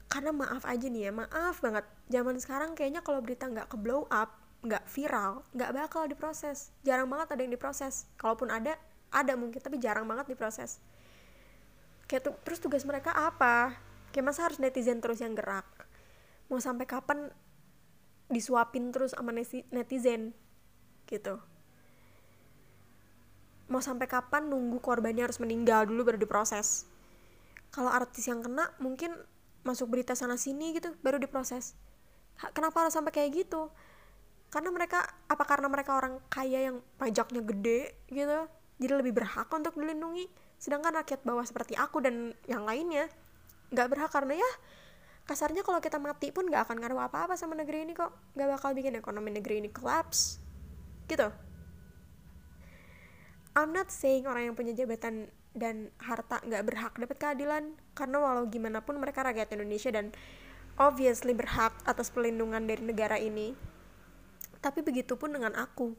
Karena 0.06 0.30
maaf 0.30 0.62
aja 0.66 0.86
nih 0.86 1.10
ya 1.10 1.12
maaf 1.14 1.58
banget. 1.58 1.86
Zaman 2.10 2.38
sekarang 2.38 2.78
kayaknya 2.78 3.02
kalau 3.02 3.18
berita 3.22 3.50
nggak 3.50 3.70
ke 3.72 3.76
blow 3.78 4.06
up 4.10 4.38
nggak 4.64 4.84
viral 4.88 5.44
nggak 5.54 5.70
bakal 5.74 6.06
diproses. 6.06 6.70
Jarang 6.86 7.10
banget 7.10 7.34
ada 7.34 7.40
yang 7.42 7.52
diproses. 7.54 8.06
Kalaupun 8.18 8.50
ada 8.50 8.78
ada 9.14 9.32
mungkin 9.34 9.58
tapi 9.58 9.78
jarang 9.78 10.06
banget 10.06 10.34
diproses. 10.34 10.82
Kayak 12.10 12.30
tuh 12.30 12.34
terus 12.42 12.58
tugas 12.60 12.84
mereka 12.84 13.14
apa? 13.14 13.74
Kayak 14.14 14.24
masa 14.30 14.46
harus 14.46 14.58
netizen 14.62 15.02
terus 15.02 15.18
yang 15.18 15.34
gerak? 15.34 15.66
Mau 16.46 16.60
sampai 16.60 16.86
kapan 16.86 17.32
disuapin 18.30 18.94
terus 18.94 19.16
sama 19.16 19.34
netizen? 19.72 20.36
Gitu 21.08 21.53
mau 23.74 23.82
sampai 23.82 24.06
kapan 24.06 24.46
nunggu 24.46 24.78
korbannya 24.78 25.26
harus 25.26 25.42
meninggal? 25.42 25.90
Dulu 25.90 26.14
baru 26.14 26.18
diproses. 26.22 26.86
Kalau 27.74 27.90
artis 27.90 28.30
yang 28.30 28.38
kena 28.38 28.70
mungkin 28.78 29.18
masuk 29.66 29.90
berita 29.90 30.14
sana 30.14 30.38
sini 30.38 30.78
gitu 30.78 30.94
baru 31.02 31.18
diproses. 31.18 31.74
Kenapa 32.54 32.86
harus 32.86 32.94
sampai 32.94 33.10
kayak 33.10 33.34
gitu? 33.34 33.66
Karena 34.54 34.70
mereka 34.70 35.02
apa 35.26 35.42
karena 35.42 35.66
mereka 35.66 35.98
orang 35.98 36.22
kaya 36.30 36.70
yang 36.70 36.78
pajaknya 37.02 37.42
gede 37.42 37.98
gitu 38.06 38.46
jadi 38.78 38.94
lebih 39.02 39.18
berhak 39.18 39.50
untuk 39.50 39.74
dilindungi. 39.74 40.30
Sedangkan 40.62 40.94
rakyat 41.02 41.26
bawah 41.26 41.42
seperti 41.42 41.74
aku 41.74 41.98
dan 41.98 42.30
yang 42.46 42.62
lainnya 42.62 43.10
nggak 43.74 43.90
berhak 43.90 44.10
karena 44.14 44.38
ya 44.38 44.50
kasarnya 45.26 45.66
kalau 45.66 45.82
kita 45.82 45.98
mati 45.98 46.30
pun 46.30 46.46
nggak 46.46 46.70
akan 46.70 46.78
ngaruh 46.78 47.10
apa-apa 47.10 47.34
sama 47.34 47.58
negeri 47.58 47.82
ini 47.82 47.98
kok. 47.98 48.14
Nggak 48.38 48.48
bakal 48.54 48.70
bikin 48.78 48.94
ekonomi 48.94 49.34
negeri 49.34 49.66
ini 49.66 49.74
collapse 49.74 50.38
gitu 51.10 51.28
I'm 53.54 53.70
not 53.70 53.90
saying 53.94 54.26
orang 54.26 54.50
yang 54.50 54.56
punya 54.58 54.74
jabatan 54.74 55.30
dan 55.54 55.94
harta 56.02 56.42
nggak 56.42 56.62
berhak 56.66 56.92
dapat 56.98 57.16
keadilan. 57.22 57.78
Karena 57.94 58.18
walau 58.18 58.50
gimana 58.50 58.82
pun 58.82 58.98
mereka 58.98 59.22
rakyat 59.22 59.54
Indonesia 59.54 59.94
dan 59.94 60.10
obviously 60.74 61.32
berhak 61.32 61.70
atas 61.86 62.10
perlindungan 62.10 62.66
dari 62.66 62.82
negara 62.82 63.14
ini. 63.14 63.54
Tapi 64.58 64.82
begitupun 64.82 65.38
dengan 65.38 65.54
aku 65.54 65.94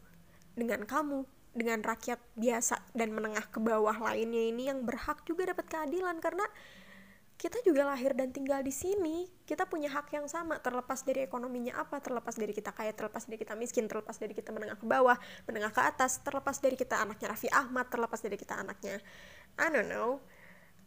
dengan 0.56 0.84
kamu 0.84 1.24
dengan 1.56 1.80
rakyat 1.80 2.20
biasa 2.36 2.92
dan 2.92 3.16
menengah 3.16 3.48
ke 3.48 3.64
bawah 3.64 3.96
lainnya 3.96 4.52
ini 4.52 4.68
yang 4.68 4.84
berhak 4.84 5.24
juga 5.24 5.56
dapat 5.56 5.72
keadilan. 5.72 6.20
Karena 6.20 6.44
kita 7.36 7.60
juga 7.68 7.84
lahir 7.84 8.16
dan 8.16 8.32
tinggal 8.32 8.64
di 8.64 8.72
sini 8.72 9.28
kita 9.44 9.68
punya 9.68 9.92
hak 9.92 10.08
yang 10.16 10.26
sama 10.26 10.56
terlepas 10.64 11.04
dari 11.04 11.28
ekonominya 11.28 11.76
apa 11.76 12.00
terlepas 12.00 12.40
dari 12.40 12.56
kita 12.56 12.72
kaya 12.72 12.96
terlepas 12.96 13.28
dari 13.28 13.38
kita 13.38 13.54
miskin 13.60 13.92
terlepas 13.92 14.16
dari 14.16 14.32
kita 14.32 14.56
menengah 14.56 14.80
ke 14.80 14.88
bawah 14.88 15.20
menengah 15.44 15.72
ke 15.76 15.82
atas 15.84 16.24
terlepas 16.24 16.58
dari 16.64 16.80
kita 16.80 16.96
anaknya 16.96 17.36
Raffi 17.36 17.52
Ahmad 17.52 17.92
terlepas 17.92 18.20
dari 18.24 18.40
kita 18.40 18.56
anaknya 18.56 19.04
I 19.60 19.68
don't 19.68 19.92
know 19.92 20.24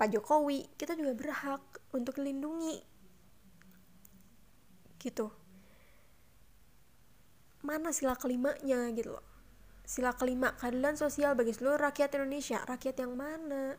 Pak 0.01 0.09
Jokowi 0.09 0.73
kita 0.81 0.97
juga 0.97 1.13
berhak 1.13 1.63
untuk 1.93 2.17
dilindungi 2.17 2.81
gitu 5.05 5.29
mana 7.61 7.93
sila 7.93 8.17
kelimanya 8.17 8.89
gitu 8.97 9.13
loh 9.13 9.29
Sila 9.89 10.13
kelima, 10.13 10.53
keadilan 10.53 11.01
sosial 11.01 11.33
bagi 11.33 11.57
seluruh 11.57 11.81
rakyat 11.81 12.21
Indonesia. 12.21 12.61
Rakyat 12.61 13.09
yang 13.09 13.17
mana? 13.17 13.73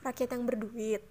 Rakyat 0.00 0.32
yang 0.32 0.48
berduit. 0.48 1.04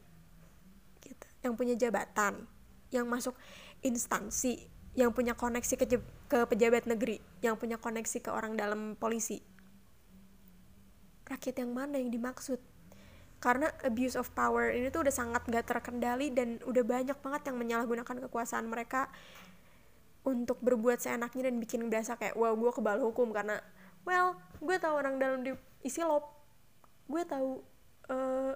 Yang 1.41 1.53
punya 1.57 1.75
jabatan, 1.77 2.45
yang 2.93 3.09
masuk 3.09 3.33
instansi, 3.81 4.69
yang 4.93 5.15
punya 5.15 5.33
koneksi 5.33 5.73
ke, 5.73 5.85
ke 6.29 6.39
pejabat 6.45 6.85
negeri, 6.85 7.17
yang 7.41 7.57
punya 7.57 7.79
koneksi 7.81 8.17
ke 8.21 8.29
orang 8.29 8.53
dalam 8.53 8.93
polisi. 8.99 9.41
Rakyat 11.25 11.63
yang 11.63 11.71
mana 11.71 11.97
yang 11.97 12.11
dimaksud? 12.11 12.59
Karena 13.41 13.73
abuse 13.81 14.13
of 14.13 14.29
power 14.37 14.69
ini 14.69 14.93
tuh 14.93 15.01
udah 15.01 15.15
sangat 15.15 15.41
gak 15.49 15.65
terkendali 15.65 16.29
dan 16.29 16.61
udah 16.61 16.83
banyak 16.85 17.17
banget 17.17 17.41
yang 17.49 17.57
menyalahgunakan 17.57 18.29
kekuasaan 18.29 18.69
mereka 18.69 19.09
untuk 20.21 20.61
berbuat 20.61 21.01
seenaknya 21.01 21.49
dan 21.49 21.57
bikin 21.57 21.89
berasa 21.89 22.13
kayak 22.13 22.37
wow 22.37 22.53
gue 22.53 22.69
kebal 22.69 23.01
hukum 23.01 23.33
karena 23.33 23.57
well 24.05 24.37
gue 24.61 24.77
tahu 24.77 24.93
orang 24.93 25.17
dalam 25.17 25.41
di 25.41 25.51
isi 25.81 26.05
lop 26.05 26.29
gue 27.09 27.25
tahu 27.25 27.65
uh, 28.13 28.53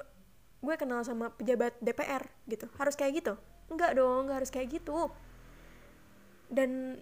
gue 0.65 0.75
kenal 0.75 1.05
sama 1.05 1.29
pejabat 1.37 1.77
DPR 1.77 2.25
gitu. 2.49 2.65
Harus 2.81 2.97
kayak 2.97 3.21
gitu? 3.21 3.33
Enggak 3.69 3.93
dong 3.93 4.25
nggak 4.25 4.37
harus 4.41 4.51
kayak 4.51 4.73
gitu. 4.73 5.13
Dan 6.49 6.99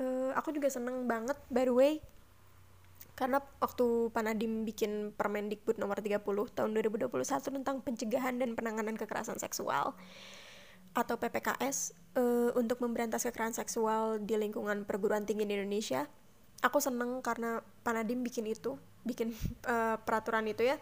uh, 0.00 0.30
aku 0.36 0.52
juga 0.52 0.68
seneng 0.68 1.08
banget 1.08 1.36
by 1.48 1.64
the 1.64 1.74
way 1.74 1.92
karena 3.12 3.44
waktu 3.60 4.08
Panadim 4.10 4.64
bikin 4.64 5.12
Permendikbud 5.12 5.76
nomor 5.76 6.00
30 6.00 6.24
tahun 6.56 6.70
2021 6.72 7.12
tentang 7.60 7.76
pencegahan 7.84 8.40
dan 8.40 8.56
penanganan 8.56 8.96
kekerasan 8.96 9.36
seksual 9.36 9.92
atau 10.92 11.14
PPKS 11.16 11.92
uh, 12.16 12.20
eh, 12.20 12.50
untuk 12.56 12.80
memberantas 12.80 13.24
kekerasan 13.24 13.56
seksual 13.64 14.20
di 14.20 14.36
lingkungan 14.36 14.84
perguruan 14.88 15.24
tinggi 15.28 15.44
di 15.44 15.56
Indonesia 15.56 16.08
aku 16.64 16.78
seneng 16.80 17.20
karena 17.20 17.60
Panadim 17.84 18.24
bikin 18.24 18.48
itu 18.48 18.80
bikin 19.04 19.36
uh, 19.68 20.00
peraturan 20.06 20.48
itu 20.48 20.64
ya 20.64 20.76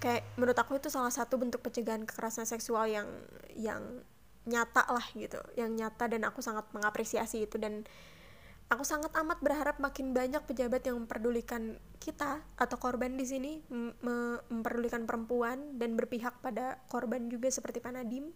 kayak 0.00 0.24
menurut 0.40 0.56
aku 0.56 0.80
itu 0.80 0.88
salah 0.88 1.12
satu 1.12 1.36
bentuk 1.36 1.60
pencegahan 1.60 2.08
kekerasan 2.08 2.48
seksual 2.48 2.88
yang 2.88 3.06
yang 3.54 3.80
nyata 4.48 4.88
lah 4.88 5.04
gitu 5.12 5.36
yang 5.52 5.76
nyata 5.76 6.08
dan 6.08 6.24
aku 6.24 6.40
sangat 6.40 6.64
mengapresiasi 6.72 7.44
itu. 7.44 7.60
Dan 7.60 7.84
aku 8.72 8.82
sangat 8.86 9.12
amat 9.20 9.44
berharap 9.44 9.76
makin 9.76 10.16
banyak 10.16 10.40
pejabat 10.48 10.80
yang 10.88 11.04
memperdulikan 11.04 11.76
kita 12.00 12.40
atau 12.56 12.76
korban 12.80 13.12
di 13.14 13.28
sini 13.28 13.52
memperdulikan 14.00 15.04
perempuan 15.04 15.76
dan 15.76 15.98
berpihak 15.98 16.40
pada 16.40 16.80
korban 16.88 17.28
juga 17.28 17.52
seperti 17.52 17.82
Panadim 17.82 18.32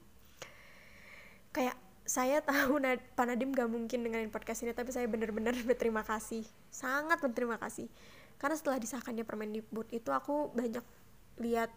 kayak 1.55 1.79
saya 2.05 2.42
tahu 2.44 2.83
Pak 3.16 3.24
Nadim 3.24 3.55
gak 3.55 3.70
mungkin 3.70 4.05
dengerin 4.05 4.29
podcast 4.29 4.66
ini 4.66 4.77
tapi 4.77 4.92
saya 4.92 5.09
benar-benar 5.09 5.55
berterima 5.70 6.03
kasih 6.05 6.44
sangat 6.68 7.22
berterima 7.22 7.57
kasih. 7.57 7.88
Karena 8.35 8.59
setelah 8.59 8.83
disahkannya 8.83 9.22
Permendikbud 9.22 9.94
itu 9.94 10.11
aku 10.11 10.50
banyak 10.53 10.83
lihat 11.40 11.70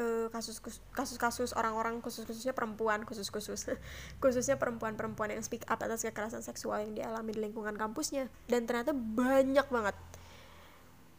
uh, 0.00 0.26
kasus 0.32 0.62
kasus-kasus 0.94 1.52
orang-orang 1.52 2.00
khusus-khususnya 2.00 2.56
perempuan 2.56 3.04
khusus-khusus 3.04 3.76
khususnya 4.22 4.56
perempuan-perempuan 4.56 5.34
yang 5.34 5.42
speak 5.44 5.66
up 5.68 5.80
atas 5.82 6.06
kekerasan 6.06 6.40
seksual 6.40 6.80
yang 6.82 6.96
dialami 6.96 7.36
di 7.36 7.40
lingkungan 7.44 7.76
kampusnya. 7.76 8.32
Dan 8.48 8.64
ternyata 8.64 8.96
banyak 8.96 9.66
banget. 9.68 9.96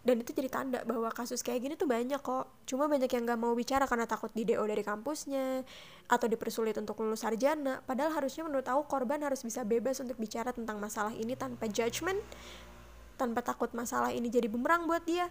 Dan 0.01 0.17
itu 0.25 0.33
jadi 0.33 0.49
tanda 0.49 0.81
bahwa 0.81 1.13
kasus 1.13 1.45
kayak 1.45 1.61
gini 1.61 1.73
tuh 1.77 1.85
banyak 1.85 2.17
kok. 2.25 2.49
Cuma 2.65 2.89
banyak 2.89 3.05
yang 3.05 3.21
gak 3.21 3.37
mau 3.37 3.53
bicara 3.53 3.85
karena 3.85 4.09
takut 4.09 4.33
di 4.33 4.49
DO 4.49 4.65
dari 4.65 4.81
kampusnya 4.81 5.61
atau 6.09 6.25
dipersulit 6.25 6.73
untuk 6.81 6.97
lulus 7.05 7.21
sarjana. 7.21 7.85
Padahal 7.85 8.09
harusnya 8.17 8.41
menurut 8.41 8.65
aku 8.65 8.89
korban 8.89 9.21
harus 9.21 9.45
bisa 9.45 9.61
bebas 9.61 10.01
untuk 10.01 10.17
bicara 10.17 10.49
tentang 10.49 10.81
masalah 10.81 11.13
ini 11.13 11.37
tanpa 11.37 11.69
judgement 11.69 12.17
tanpa 13.21 13.45
takut 13.45 13.69
masalah 13.77 14.09
ini 14.09 14.33
jadi 14.33 14.49
bumerang 14.49 14.89
buat 14.89 15.05
dia 15.05 15.29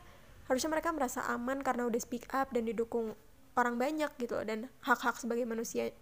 harusnya 0.51 0.67
mereka 0.67 0.91
merasa 0.91 1.23
aman 1.31 1.63
karena 1.63 1.87
udah 1.87 2.01
speak 2.03 2.27
up 2.35 2.51
dan 2.51 2.67
didukung 2.67 3.15
orang 3.55 3.79
banyak 3.79 4.11
gitu 4.19 4.35
dan 4.43 4.67
hak-hak 4.83 5.15
sebagai 5.15 5.47
manusia 5.47 5.95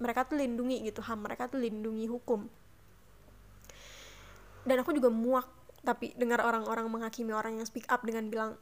mereka 0.00 0.24
tuh 0.24 0.40
lindungi 0.40 0.80
gitu. 0.88 1.04
Ham 1.04 1.22
mereka 1.22 1.46
tuh 1.46 1.60
lindungi 1.60 2.08
hukum. 2.08 2.48
Dan 4.64 4.80
aku 4.80 4.96
juga 4.96 5.12
muak 5.12 5.44
tapi 5.84 6.16
dengar 6.16 6.40
orang-orang 6.40 6.88
menghakimi 6.88 7.36
orang 7.36 7.60
yang 7.60 7.68
speak 7.68 7.84
up 7.92 8.00
dengan 8.00 8.32
bilang 8.32 8.56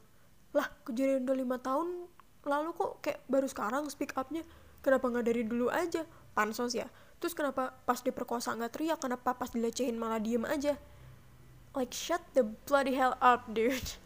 lah 0.51 0.67
kejadian 0.83 1.23
udah 1.23 1.37
lima 1.39 1.55
tahun 1.63 2.11
lalu 2.43 2.75
kok 2.75 2.99
kayak 2.99 3.23
baru 3.31 3.47
sekarang 3.47 3.87
speak 3.87 4.11
upnya? 4.19 4.43
Kenapa 4.83 5.07
nggak 5.07 5.25
dari 5.31 5.47
dulu 5.47 5.71
aja? 5.71 6.03
Pansos 6.35 6.75
ya? 6.75 6.91
Terus 7.23 7.31
kenapa 7.31 7.71
pas 7.87 8.03
diperkosa 8.03 8.51
nggak 8.51 8.75
teriak? 8.75 8.99
Kenapa 8.99 9.31
pas 9.31 9.47
dilecehin 9.47 9.95
malah 9.95 10.19
diem 10.19 10.43
aja? 10.43 10.75
Like 11.71 11.95
shut 11.95 12.19
the 12.35 12.43
bloody 12.67 12.99
hell 12.99 13.15
up 13.23 13.47
dude 13.47 14.02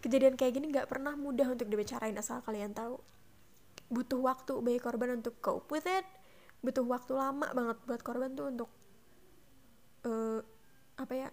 kejadian 0.00 0.34
kayak 0.34 0.56
gini 0.56 0.72
nggak 0.72 0.88
pernah 0.88 1.12
mudah 1.12 1.52
untuk 1.52 1.68
dibicarain 1.68 2.16
asal 2.16 2.40
kalian 2.40 2.72
tahu. 2.72 2.96
Butuh 3.92 4.20
waktu 4.20 4.52
bagi 4.64 4.80
korban 4.80 5.20
untuk 5.20 5.36
cope 5.44 5.68
with 5.76 5.86
it. 5.86 6.04
Butuh 6.64 6.84
waktu 6.84 7.12
lama 7.16 7.48
banget 7.52 7.76
buat 7.84 8.02
korban 8.04 8.32
tuh 8.36 8.48
untuk 8.48 8.70
uh, 10.04 10.40
apa 11.00 11.14
ya 11.16 11.28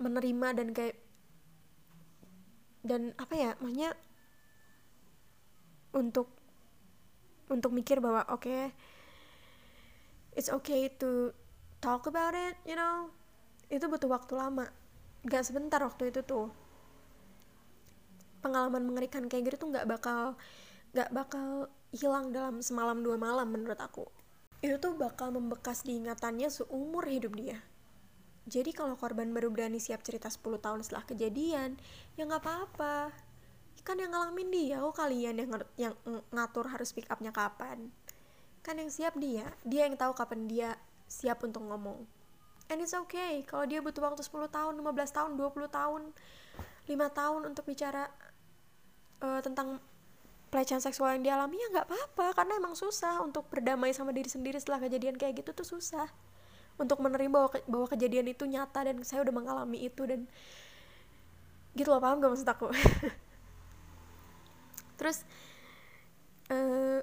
menerima 0.00 0.48
dan 0.56 0.68
kayak 0.72 0.96
dan 2.84 3.16
apa 3.16 3.34
ya 3.36 3.50
makanya 3.60 3.96
untuk 5.96 6.28
untuk 7.48 7.72
mikir 7.72 8.00
bahwa 8.00 8.24
oke 8.28 8.44
okay, 8.44 8.62
it's 10.36 10.52
okay 10.52 10.88
to 10.92 11.32
talk 11.80 12.04
about 12.04 12.36
it 12.36 12.56
you 12.68 12.76
know. 12.76 13.08
Itu 13.72 13.88
butuh 13.88 14.12
waktu 14.12 14.36
lama. 14.36 14.68
Gak 15.24 15.48
sebentar 15.48 15.80
waktu 15.80 16.12
itu 16.12 16.20
tuh 16.20 16.52
pengalaman 18.44 18.84
mengerikan 18.84 19.24
kayak 19.24 19.48
gitu 19.48 19.64
tuh 19.64 19.68
nggak 19.72 19.88
bakal 19.88 20.36
nggak 20.92 21.08
bakal 21.16 21.72
hilang 21.96 22.28
dalam 22.30 22.60
semalam 22.60 23.00
dua 23.00 23.16
malam 23.16 23.48
menurut 23.48 23.80
aku 23.80 24.04
itu 24.60 24.76
tuh 24.76 24.92
bakal 25.00 25.32
membekas 25.32 25.80
di 25.80 25.96
ingatannya 25.96 26.52
seumur 26.52 27.08
hidup 27.08 27.32
dia 27.32 27.64
jadi 28.44 28.76
kalau 28.76 28.92
korban 29.00 29.32
baru 29.32 29.48
berani 29.48 29.80
siap 29.80 30.04
cerita 30.04 30.28
10 30.28 30.60
tahun 30.60 30.80
setelah 30.84 31.04
kejadian, 31.08 31.80
ya 32.12 32.28
nggak 32.28 32.44
apa-apa. 32.44 33.08
Kan 33.80 34.00
yang 34.00 34.12
ngalamin 34.12 34.52
dia, 34.52 34.84
oh 34.84 34.92
kalian 34.92 35.40
yang, 35.40 35.48
yang 35.80 35.94
ngatur 36.28 36.68
harus 36.68 36.92
pick 36.92 37.08
upnya 37.08 37.32
kapan. 37.32 37.88
Kan 38.60 38.80
yang 38.80 38.92
siap 38.92 39.16
dia, 39.16 39.48
dia 39.64 39.88
yang 39.88 39.96
tahu 39.96 40.12
kapan 40.12 40.44
dia 40.44 40.76
siap 41.08 41.40
untuk 41.40 41.64
ngomong. 41.64 42.04
And 42.68 42.80
it's 42.80 42.96
okay, 42.96 43.44
kalau 43.48 43.64
dia 43.64 43.80
butuh 43.80 44.12
waktu 44.12 44.24
10 44.24 44.48
tahun, 44.48 44.72
15 44.80 44.92
tahun, 45.16 45.30
20 45.36 45.68
tahun, 45.68 46.02
5 46.84 47.20
tahun 47.20 47.40
untuk 47.48 47.64
bicara 47.64 48.12
uh, 49.24 49.40
tentang 49.40 49.80
pelecehan 50.52 50.84
seksual 50.84 51.18
yang 51.18 51.24
dialami 51.24 51.56
ya 51.56 51.80
nggak 51.80 51.88
apa-apa. 51.88 52.26
Karena 52.36 52.60
emang 52.60 52.76
susah 52.76 53.24
untuk 53.24 53.48
berdamai 53.48 53.96
sama 53.96 54.12
diri 54.12 54.28
sendiri 54.28 54.60
setelah 54.60 54.84
kejadian 54.84 55.16
kayak 55.16 55.40
gitu 55.40 55.56
tuh 55.56 55.66
susah. 55.66 56.06
Untuk 56.76 57.00
menerima 57.00 57.32
bahwa, 57.32 57.48
ke, 57.50 57.58
bahwa 57.64 57.86
kejadian 57.88 58.28
itu 58.28 58.44
nyata 58.44 58.86
dan 58.86 59.00
saya 59.02 59.24
udah 59.24 59.34
mengalami 59.34 59.88
itu 59.88 60.04
dan 60.04 60.28
gitu 61.74 61.90
loh 61.90 61.98
paham 61.98 62.22
gak 62.22 62.30
maksud 62.30 62.46
aku? 62.46 62.70
Terus 64.98 65.26
uh, 66.54 67.02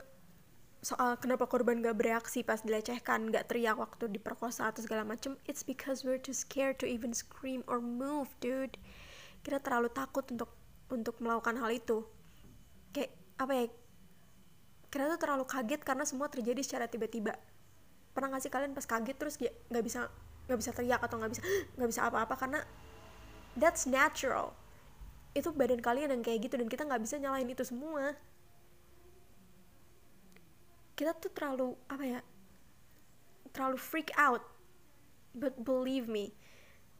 soal 0.79 1.19
kenapa 1.19 1.47
korban 1.47 1.83
gak 1.83 1.99
bereaksi 1.99 2.43
pas 2.43 2.63
dilecehkan, 2.63 3.31
gak 3.31 3.51
teriak 3.51 3.75
waktu 3.75 4.11
diperkosa 4.11 4.71
atau 4.71 4.79
segala 4.79 5.03
macem, 5.03 5.35
it's 5.43 5.63
because 5.63 6.07
we're 6.07 6.19
too 6.19 6.35
scared 6.35 6.79
to 6.79 6.87
even 6.87 7.11
scream 7.11 7.67
or 7.67 7.83
move, 7.83 8.31
dude. 8.39 8.79
Kita 9.43 9.59
terlalu 9.59 9.91
takut 9.91 10.23
untuk 10.31 10.60
untuk 10.91 11.17
melakukan 11.23 11.55
hal 11.57 11.71
itu. 11.71 12.03
Kayak 12.91 13.11
apa 13.39 13.53
ya? 13.55 13.65
Kita 14.91 15.03
tuh 15.15 15.19
terlalu 15.23 15.45
kaget 15.47 15.81
karena 15.87 16.03
semua 16.03 16.27
terjadi 16.27 16.59
secara 16.61 16.85
tiba-tiba 16.91 17.39
pernah 18.11 18.27
nggak 18.35 18.43
sih 18.43 18.51
kalian 18.51 18.75
pas 18.75 18.83
kaget 18.83 19.15
terus 19.15 19.35
nggak 19.39 19.83
bisa 19.83 20.11
nggak 20.51 20.59
bisa 20.59 20.71
teriak 20.75 21.01
atau 21.01 21.15
nggak 21.19 21.31
bisa 21.31 21.41
nggak 21.79 21.89
bisa 21.89 22.01
apa-apa 22.07 22.35
karena 22.35 22.59
that's 23.55 23.87
natural 23.87 24.51
itu 25.31 25.47
badan 25.55 25.79
kalian 25.79 26.11
yang 26.11 26.23
kayak 26.23 26.43
gitu 26.43 26.59
dan 26.59 26.67
kita 26.67 26.83
nggak 26.83 27.01
bisa 27.07 27.15
nyalain 27.15 27.47
itu 27.47 27.63
semua 27.63 28.19
kita 30.99 31.15
tuh 31.15 31.31
terlalu 31.31 31.69
apa 31.87 32.03
ya 32.03 32.19
terlalu 33.55 33.79
freak 33.79 34.11
out 34.19 34.43
but 35.31 35.55
believe 35.55 36.11
me 36.11 36.35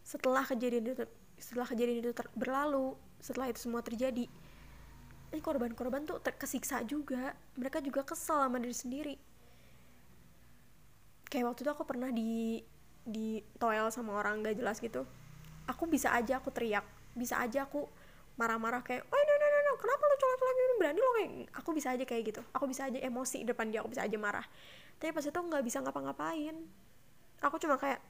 setelah 0.07 0.47
kejadian 0.47 0.95
itu 0.95 1.03
setelah 1.35 1.67
kejadian 1.67 2.07
itu 2.07 2.11
berlalu 2.39 2.95
setelah 3.21 3.53
itu 3.53 3.61
semua 3.61 3.85
terjadi. 3.85 4.25
Ini 5.31 5.39
korban-korban 5.39 6.03
tuh 6.03 6.19
terkesiksa 6.19 6.83
juga. 6.83 7.37
Mereka 7.55 7.79
juga 7.79 8.03
kesel 8.03 8.41
sama 8.43 8.59
diri 8.59 8.75
sendiri. 8.75 9.15
Kayak 11.31 11.55
waktu 11.55 11.63
itu 11.63 11.71
aku 11.71 11.83
pernah 11.87 12.11
di 12.11 12.59
di 13.01 13.39
toel 13.55 13.87
sama 13.93 14.19
orang 14.19 14.43
gak 14.43 14.59
jelas 14.59 14.83
gitu. 14.83 15.07
Aku 15.69 15.87
bisa 15.87 16.11
aja 16.11 16.43
aku 16.43 16.51
teriak. 16.51 16.83
Bisa 17.15 17.39
aja 17.39 17.63
aku 17.63 17.87
marah-marah 18.35 18.81
kayak 18.83 19.05
oh 19.05 19.21
no 19.21 19.33
no 19.37 19.47
no 19.47 19.59
no 19.69 19.73
kenapa 19.77 20.03
lo 20.07 20.15
colok-colok 20.17 20.77
berani 20.81 20.99
lo 20.99 21.11
kayak 21.13 21.31
aku 21.55 21.69
bisa 21.71 21.87
aja 21.95 22.03
kayak 22.03 22.23
gitu. 22.35 22.41
Aku 22.51 22.65
bisa 22.67 22.91
aja 22.91 22.99
emosi 22.99 23.47
depan 23.47 23.71
dia 23.71 23.79
aku 23.79 23.93
bisa 23.93 24.03
aja 24.03 24.17
marah. 24.19 24.43
Tapi 24.99 25.15
pas 25.15 25.23
itu 25.23 25.39
nggak 25.39 25.63
bisa 25.63 25.77
ngapa-ngapain. 25.79 26.55
Aku 27.41 27.55
cuma 27.61 27.79
kayak 27.79 28.03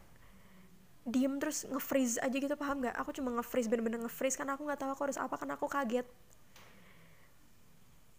diem 1.02 1.42
terus 1.42 1.66
nge-freeze 1.66 2.22
aja 2.22 2.34
gitu 2.38 2.54
paham 2.54 2.86
nggak? 2.86 2.96
Aku 3.02 3.10
cuma 3.16 3.34
nge-freeze 3.34 3.68
bener-bener 3.68 4.02
nge-freeze 4.06 4.38
karena 4.38 4.54
aku 4.54 4.66
nggak 4.70 4.80
tahu 4.80 4.92
aku 4.94 5.02
harus 5.10 5.18
apa 5.18 5.36
karena 5.38 5.54
aku 5.58 5.66
kaget. 5.66 6.08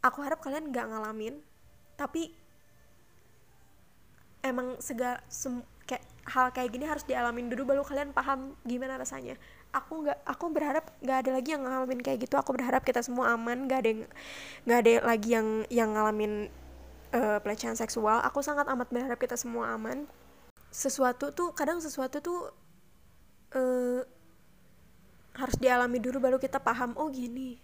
Aku 0.03 0.19
harap 0.23 0.43
kalian 0.43 0.75
nggak 0.75 0.87
ngalamin 0.91 1.39
tapi 1.95 2.35
emang 4.43 4.75
segala 4.83 5.23
sem, 5.31 5.63
kayak 5.87 6.03
hal 6.27 6.51
kayak 6.51 6.75
gini 6.75 6.85
harus 6.87 7.07
dialamin 7.07 7.47
dulu 7.47 7.75
baru 7.75 7.83
kalian 7.87 8.11
paham 8.11 8.59
gimana 8.67 8.99
rasanya. 8.99 9.39
Aku 9.71 10.03
nggak 10.03 10.19
aku 10.27 10.45
berharap 10.51 10.91
nggak 11.01 11.19
ada 11.23 11.31
lagi 11.39 11.49
yang 11.55 11.63
ngalamin 11.63 12.03
kayak 12.03 12.27
gitu. 12.27 12.35
Aku 12.35 12.51
berharap 12.51 12.83
kita 12.83 13.01
semua 13.01 13.31
aman 13.31 13.71
nggak 13.71 13.79
ada 13.79 13.91
nggak 14.67 14.79
ada 14.83 14.93
lagi 15.07 15.29
yang 15.39 15.49
yang 15.71 15.95
ngalamin 15.95 16.51
uh, 17.15 17.39
pelecehan 17.39 17.79
seksual. 17.79 18.19
Aku 18.27 18.43
sangat 18.43 18.67
amat 18.67 18.91
berharap 18.91 19.17
kita 19.23 19.39
semua 19.39 19.71
aman. 19.73 20.05
Sesuatu 20.73 21.31
tuh 21.31 21.55
kadang 21.55 21.79
sesuatu 21.79 22.19
tuh 22.19 22.51
uh, 23.57 24.01
harus 25.33 25.57
dialami 25.57 25.97
dulu 25.97 26.21
baru 26.21 26.37
kita 26.37 26.61
paham 26.61 26.93
oh 27.01 27.09
gini 27.09 27.57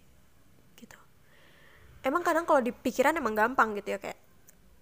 gitu. 0.73 0.97
Emang 2.01 2.25
kadang 2.25 2.47
kalau 2.49 2.63
di 2.63 2.73
pikiran 2.73 3.13
emang 3.13 3.37
gampang 3.37 3.77
gitu 3.77 3.93
ya 3.93 3.99
kayak 4.01 4.17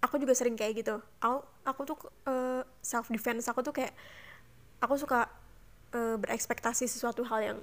aku 0.00 0.16
juga 0.16 0.32
sering 0.32 0.56
kayak 0.56 0.84
gitu. 0.84 0.96
Aku 1.20 1.44
aku 1.66 1.80
tuh 1.84 1.96
uh, 2.24 2.62
self 2.80 3.12
defense 3.12 3.44
aku 3.50 3.60
tuh 3.60 3.74
kayak 3.76 3.92
aku 4.80 4.94
suka 4.96 5.28
uh, 5.92 6.16
berekspektasi 6.16 6.88
sesuatu 6.88 7.26
hal 7.28 7.40
yang 7.42 7.58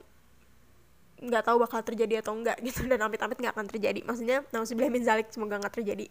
nggak 1.15 1.47
tahu 1.47 1.57
bakal 1.63 1.79
terjadi 1.79 2.19
atau 2.19 2.35
enggak 2.35 2.59
gitu 2.59 2.85
dan 2.91 2.99
amit-amit 3.01 3.37
nggak 3.39 3.53
akan 3.55 3.67
terjadi. 3.71 3.99
Maksudnya 4.05 4.45
nauzubillah 4.53 4.91
min 4.91 5.01
zalik 5.01 5.31
semoga 5.33 5.57
nggak 5.57 5.73
terjadi. 5.81 6.05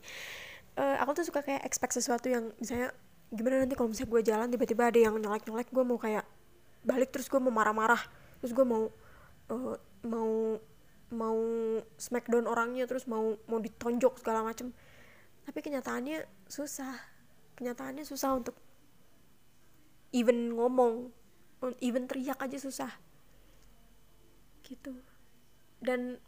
Uh, 0.75 0.99
aku 0.99 1.23
tuh 1.23 1.25
suka 1.31 1.39
kayak 1.47 1.63
expect 1.63 1.95
sesuatu 1.95 2.27
yang 2.27 2.51
misalnya 2.59 2.91
gimana 3.31 3.63
nanti 3.63 3.79
kalau 3.79 3.95
misalnya 3.95 4.11
gue 4.11 4.23
jalan 4.27 4.47
tiba-tiba 4.51 4.83
ada 4.91 4.99
yang 4.99 5.15
nyolek-nyolek 5.19 5.71
gue 5.71 5.85
mau 5.87 5.99
kayak 6.03 6.27
balik 6.85 7.11
terus 7.11 7.27
gue 7.27 7.41
mau 7.41 7.51
marah-marah. 7.51 8.01
Terus 8.45 8.53
gue 8.53 8.67
mau 8.69 8.93
uh, 9.51 9.77
mau 10.05 10.61
mau 11.15 11.39
smackdown 11.97 12.45
orangnya 12.49 12.85
terus 12.85 13.09
mau 13.09 13.37
mau 13.49 13.59
ditonjok 13.59 14.21
segala 14.21 14.45
macem. 14.45 14.71
Tapi 15.45 15.59
kenyataannya 15.61 16.29
susah. 16.47 16.95
Kenyataannya 17.57 18.05
susah 18.05 18.37
untuk 18.37 18.57
even 20.13 20.55
ngomong 20.55 21.11
even 21.81 22.05
teriak 22.05 22.39
aja 22.39 22.61
susah. 22.61 22.93
Gitu. 24.65 24.93
Dan 25.81 26.21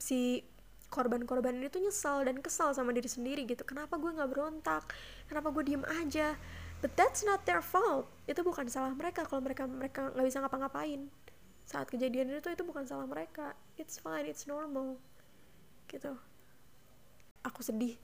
si 0.00 0.44
korban-korban 0.92 1.58
ini 1.58 1.66
tuh 1.66 1.82
nyesel 1.82 2.22
dan 2.22 2.38
kesal 2.38 2.70
sama 2.70 2.94
diri 2.94 3.10
sendiri 3.10 3.42
gitu. 3.48 3.66
Kenapa 3.66 3.98
gue 3.98 4.14
nggak 4.14 4.30
berontak? 4.30 4.84
Kenapa 5.26 5.50
gue 5.50 5.64
diem 5.66 5.82
aja 5.82 6.38
but 6.80 6.92
that's 6.98 7.22
not 7.22 7.44
their 7.44 7.60
fault. 7.60 8.08
Itu 8.24 8.40
bukan 8.40 8.66
salah 8.72 8.94
mereka 8.96 9.28
kalau 9.28 9.44
mereka 9.44 9.68
mereka 9.68 10.10
nggak 10.10 10.26
bisa 10.26 10.38
ngapa-ngapain. 10.40 11.10
Saat 11.64 11.88
kejadian 11.88 12.32
itu 12.32 12.48
itu 12.48 12.64
bukan 12.64 12.84
salah 12.84 13.04
mereka. 13.04 13.52
It's 13.76 14.00
fine 14.00 14.28
it's 14.28 14.48
normal. 14.48 14.96
Gitu. 15.88 16.16
Aku 17.44 17.60
sedih. 17.60 17.96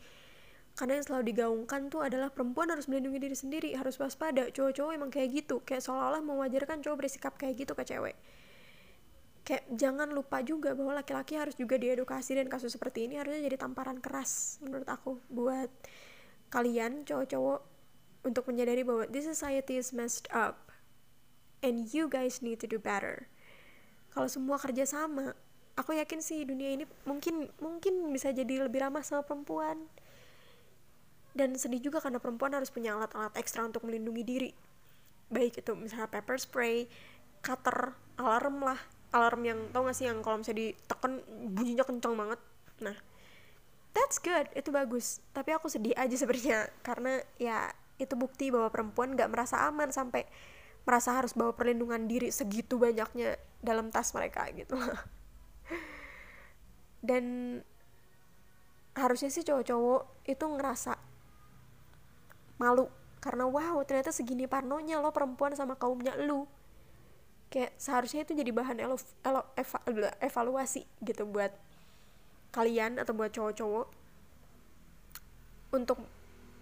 Karena 0.76 0.96
yang 0.96 1.04
selalu 1.04 1.24
digaungkan 1.34 1.92
tuh 1.92 2.00
adalah 2.00 2.32
perempuan 2.32 2.72
harus 2.72 2.88
melindungi 2.88 3.20
diri 3.20 3.36
sendiri 3.36 3.68
harus 3.76 4.00
waspada. 4.00 4.48
Cowok-cowok 4.48 4.92
emang 4.96 5.10
kayak 5.12 5.28
gitu. 5.44 5.60
Kayak 5.60 5.84
seolah-olah 5.84 6.22
mewajarkan 6.24 6.80
cowok 6.80 6.96
bersikap 7.04 7.36
kayak 7.36 7.60
gitu 7.60 7.72
ke 7.76 7.84
cewek. 7.84 8.16
Kayak 9.44 9.64
jangan 9.76 10.08
lupa 10.12 10.40
juga 10.40 10.72
bahwa 10.76 11.00
laki-laki 11.00 11.36
harus 11.36 11.56
juga 11.56 11.76
diedukasi 11.80 12.36
dan 12.36 12.46
kasus 12.48 12.76
seperti 12.76 13.08
ini 13.08 13.20
harusnya 13.20 13.40
jadi 13.44 13.56
tamparan 13.56 13.98
keras 13.98 14.60
menurut 14.62 14.86
aku 14.86 15.16
buat 15.32 15.68
kalian 16.52 17.08
cowok-cowok 17.08 17.60
untuk 18.26 18.48
menyadari 18.48 18.84
bahwa 18.84 19.08
this 19.08 19.24
society 19.24 19.80
is 19.80 19.94
messed 19.96 20.28
up 20.32 20.70
and 21.64 21.92
you 21.92 22.08
guys 22.08 22.44
need 22.44 22.60
to 22.60 22.68
do 22.68 22.76
better. 22.76 23.28
Kalau 24.10 24.26
semua 24.26 24.58
kerja 24.58 24.84
sama 24.84 25.36
aku 25.78 25.96
yakin 25.96 26.20
sih 26.20 26.44
dunia 26.44 26.76
ini 26.76 26.84
mungkin 27.08 27.48
mungkin 27.56 28.12
bisa 28.12 28.28
jadi 28.34 28.68
lebih 28.68 28.84
ramah 28.84 29.00
sama 29.00 29.24
perempuan. 29.24 29.88
Dan 31.30 31.54
sedih 31.54 31.78
juga 31.78 32.02
karena 32.02 32.18
perempuan 32.18 32.52
harus 32.52 32.68
punya 32.74 32.98
alat-alat 32.98 33.32
ekstra 33.38 33.62
untuk 33.62 33.86
melindungi 33.86 34.24
diri. 34.26 34.50
Baik 35.30 35.62
itu 35.62 35.72
misalnya 35.78 36.10
pepper 36.10 36.36
spray 36.36 36.90
cutter 37.40 37.94
alarm 38.18 38.60
lah. 38.60 38.80
Alarm 39.10 39.42
yang 39.42 39.60
tau 39.70 39.86
gak 39.86 39.96
sih 39.96 40.06
yang 40.10 40.22
kalau 40.22 40.42
misalnya 40.42 40.74
ditekan 40.74 41.22
bunyinya 41.54 41.84
kencang 41.86 42.14
banget. 42.18 42.40
Nah 42.82 42.96
that's 43.94 44.18
good 44.18 44.50
itu 44.58 44.74
bagus. 44.74 45.22
Tapi 45.30 45.54
aku 45.54 45.70
sedih 45.70 45.94
aja 45.94 46.14
sebenarnya 46.18 46.66
karena 46.82 47.22
ya 47.38 47.70
itu 48.00 48.16
bukti 48.16 48.48
bahwa 48.48 48.72
perempuan 48.72 49.16
gak 49.16 49.28
merasa 49.28 49.68
aman 49.68 49.92
sampai 49.92 50.24
merasa 50.88 51.16
harus 51.16 51.36
bawa 51.36 51.52
perlindungan 51.52 52.08
diri 52.08 52.32
segitu 52.32 52.80
banyaknya 52.80 53.36
dalam 53.60 53.92
tas 53.92 54.16
mereka 54.16 54.48
gitu. 54.56 54.74
Dan 57.08 57.24
harusnya 58.96 59.30
sih 59.30 59.44
cowok-cowok 59.44 60.28
itu 60.28 60.44
ngerasa 60.44 60.98
malu 62.60 62.92
karena 63.20 63.44
wow 63.48 63.80
ternyata 63.84 64.12
segini 64.12 64.48
parnonya 64.48 65.00
lo 65.00 65.12
perempuan 65.12 65.52
sama 65.52 65.76
kaumnya 65.76 66.16
lu. 66.16 66.48
Kayak 67.50 67.74
seharusnya 67.76 68.22
itu 68.22 68.32
jadi 68.32 68.54
bahan 68.54 68.78
elo, 68.78 68.96
elo, 69.26 69.42
eva, 69.58 69.78
evaluasi 70.22 70.86
gitu 71.02 71.26
buat 71.26 71.50
kalian 72.54 72.98
atau 72.98 73.14
buat 73.14 73.34
cowok-cowok 73.34 73.86
untuk 75.74 75.98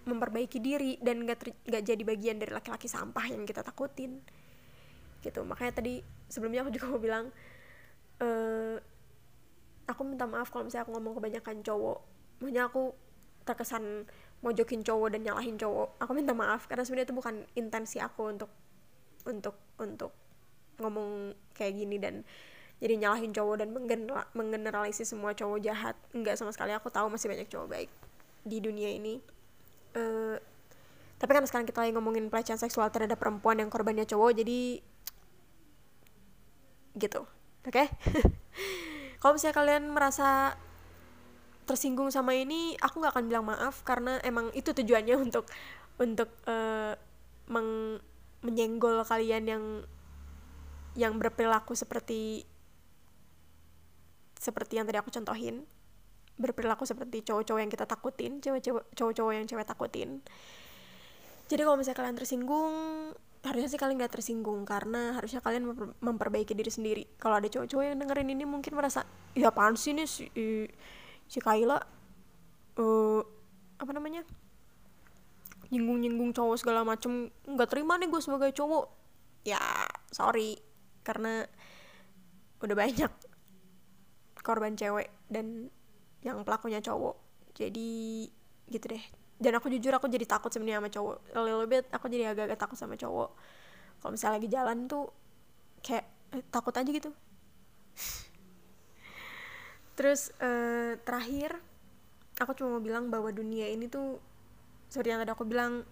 memperbaiki 0.09 0.59
diri 0.59 0.97
dan 1.05 1.23
gak, 1.29 1.39
ter, 1.45 1.49
gak 1.69 1.85
jadi 1.85 2.03
bagian 2.03 2.41
dari 2.41 2.51
laki-laki 2.51 2.89
sampah 2.89 3.29
yang 3.29 3.45
kita 3.45 3.61
takutin. 3.61 4.19
Gitu. 5.21 5.41
Makanya 5.45 5.73
tadi 5.79 6.01
sebelumnya 6.27 6.65
aku 6.65 6.73
juga 6.77 6.87
mau 6.89 7.01
bilang 7.01 7.25
uh, 8.25 8.77
aku 9.89 10.01
minta 10.05 10.25
maaf 10.25 10.49
kalau 10.49 10.67
misalnya 10.67 10.89
aku 10.89 10.93
ngomong 10.97 11.15
kebanyakan 11.21 11.57
cowok. 11.61 11.99
Makanya 12.41 12.63
aku 12.73 12.83
terkesan 13.45 14.05
mojokin 14.45 14.85
cowok 14.85 15.09
dan 15.17 15.21
nyalahin 15.25 15.57
cowok. 15.61 16.01
Aku 16.01 16.13
minta 16.17 16.33
maaf 16.33 16.65
karena 16.69 16.85
sebenarnya 16.85 17.13
itu 17.13 17.17
bukan 17.17 17.35
intensi 17.57 17.99
aku 18.01 18.33
untuk 18.33 18.51
untuk 19.29 19.57
untuk 19.77 20.13
ngomong 20.79 21.35
kayak 21.53 21.75
gini 21.75 21.99
dan 21.99 22.23
jadi 22.79 22.95
nyalahin 22.95 23.35
cowok 23.35 23.57
dan 23.59 23.75
menggeneralisir 24.33 25.05
semua 25.05 25.35
cowok 25.35 25.59
jahat. 25.61 25.99
Enggak 26.15 26.39
sama 26.39 26.55
sekali. 26.55 26.71
Aku 26.73 26.89
tahu 26.89 27.11
masih 27.11 27.27
banyak 27.27 27.51
cowok 27.51 27.69
baik 27.69 27.91
di 28.47 28.63
dunia 28.63 28.89
ini 28.95 29.19
uh, 29.95 30.37
tapi 31.19 31.31
kan 31.35 31.45
sekarang 31.47 31.67
kita 31.67 31.83
lagi 31.83 31.93
ngomongin 31.95 32.31
pelecehan 32.31 32.61
seksual 32.61 32.91
terhadap 32.95 33.19
perempuan 33.19 33.59
yang 33.59 33.71
korbannya 33.71 34.07
cowok 34.07 34.39
jadi 34.39 34.83
gitu 36.99 37.23
oke 37.67 37.73
okay? 37.73 37.87
kalau 39.23 39.39
misalnya 39.39 39.57
kalian 39.57 39.85
merasa 39.91 40.59
tersinggung 41.69 42.09
sama 42.09 42.33
ini 42.33 42.75
aku 42.81 43.05
nggak 43.05 43.13
akan 43.13 43.27
bilang 43.29 43.45
maaf 43.45 43.85
karena 43.85 44.17
emang 44.25 44.49
itu 44.57 44.73
tujuannya 44.73 45.15
untuk 45.27 45.45
untuk 46.01 46.31
uh, 46.49 46.97
meng 47.51 48.01
menyenggol 48.39 49.03
kalian 49.03 49.45
yang 49.51 49.65
yang 50.95 51.19
berperilaku 51.19 51.75
seperti 51.75 52.47
seperti 54.39 54.79
yang 54.79 54.87
tadi 54.87 55.03
aku 55.03 55.11
contohin 55.11 55.67
berperilaku 56.39 56.87
seperti 56.87 57.27
cowok-cowok 57.27 57.61
yang 57.61 57.71
kita 57.71 57.85
takutin 57.85 58.39
cewek-cewek 58.39 58.85
cowok-cowok 58.95 59.33
yang 59.35 59.47
cewek 59.47 59.67
takutin. 59.67 60.23
Jadi 61.49 61.61
kalau 61.65 61.77
misalnya 61.81 61.99
kalian 61.99 62.17
tersinggung 62.17 62.75
harusnya 63.39 63.71
sih 63.71 63.81
kalian 63.81 64.03
gak 64.03 64.19
tersinggung 64.19 64.67
karena 64.67 65.15
harusnya 65.15 65.39
kalian 65.39 65.71
memperbaiki 66.03 66.53
diri 66.53 66.69
sendiri. 66.69 67.05
Kalau 67.17 67.39
ada 67.39 67.49
cowok-cowok 67.49 67.85
yang 67.87 67.99
dengerin 67.99 68.29
ini 68.35 68.45
mungkin 68.45 68.75
merasa 68.75 69.07
ya 69.33 69.49
apaan 69.55 69.79
sih 69.79 69.95
nih 69.95 70.09
si, 70.11 70.27
si 71.31 71.39
Kayla? 71.39 71.79
Uh, 72.79 73.23
apa 73.79 73.91
namanya? 73.95 74.27
Nyinggung-nyinggung 75.71 76.35
cowok 76.35 76.57
segala 76.61 76.83
macem. 76.83 77.31
Nggak 77.47 77.69
terima 77.71 77.97
nih 77.97 78.11
gue 78.11 78.21
sebagai 78.21 78.51
cowok. 78.53 78.85
Ya 79.47 79.63
sorry. 80.11 80.59
Karena 81.07 81.47
udah 82.59 82.77
banyak 82.77 83.13
korban 84.43 84.75
cewek 84.75 85.09
dan 85.31 85.71
yang 86.23 86.43
pelakunya 86.43 86.83
cowok. 86.83 87.17
Jadi 87.55 88.27
gitu 88.69 88.87
deh. 88.91 89.05
Dan 89.39 89.55
aku 89.55 89.71
jujur 89.71 89.95
aku 89.95 90.11
jadi 90.11 90.27
takut 90.27 90.51
sebenarnya 90.51 90.83
sama 90.83 90.91
cowok. 90.91 91.17
A 91.35 91.41
little 91.43 91.69
bit 91.71 91.87
aku 91.95 92.11
jadi 92.11 92.35
agak-agak 92.35 92.59
takut 92.59 92.79
sama 92.79 92.99
cowok. 92.99 93.31
Kalau 93.99 94.11
misalnya 94.15 94.35
lagi 94.39 94.49
jalan 94.51 94.79
tuh 94.91 95.11
kayak 95.83 96.07
eh, 96.35 96.43
takut 96.51 96.75
aja 96.75 96.91
gitu. 96.91 97.11
Terus 99.99 100.31
uh, 100.43 100.99
terakhir 101.03 101.59
aku 102.39 102.55
cuma 102.55 102.79
mau 102.79 102.83
bilang 102.83 103.11
bahwa 103.11 103.31
dunia 103.35 103.67
ini 103.67 103.91
tuh 103.91 104.23
seperti 104.87 105.11
yang 105.11 105.21
tadi 105.23 105.35
aku 105.35 105.45
bilang 105.47 105.83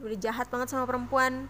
udah 0.00 0.18
jahat 0.20 0.48
banget 0.48 0.72
sama 0.72 0.88
perempuan. 0.88 1.48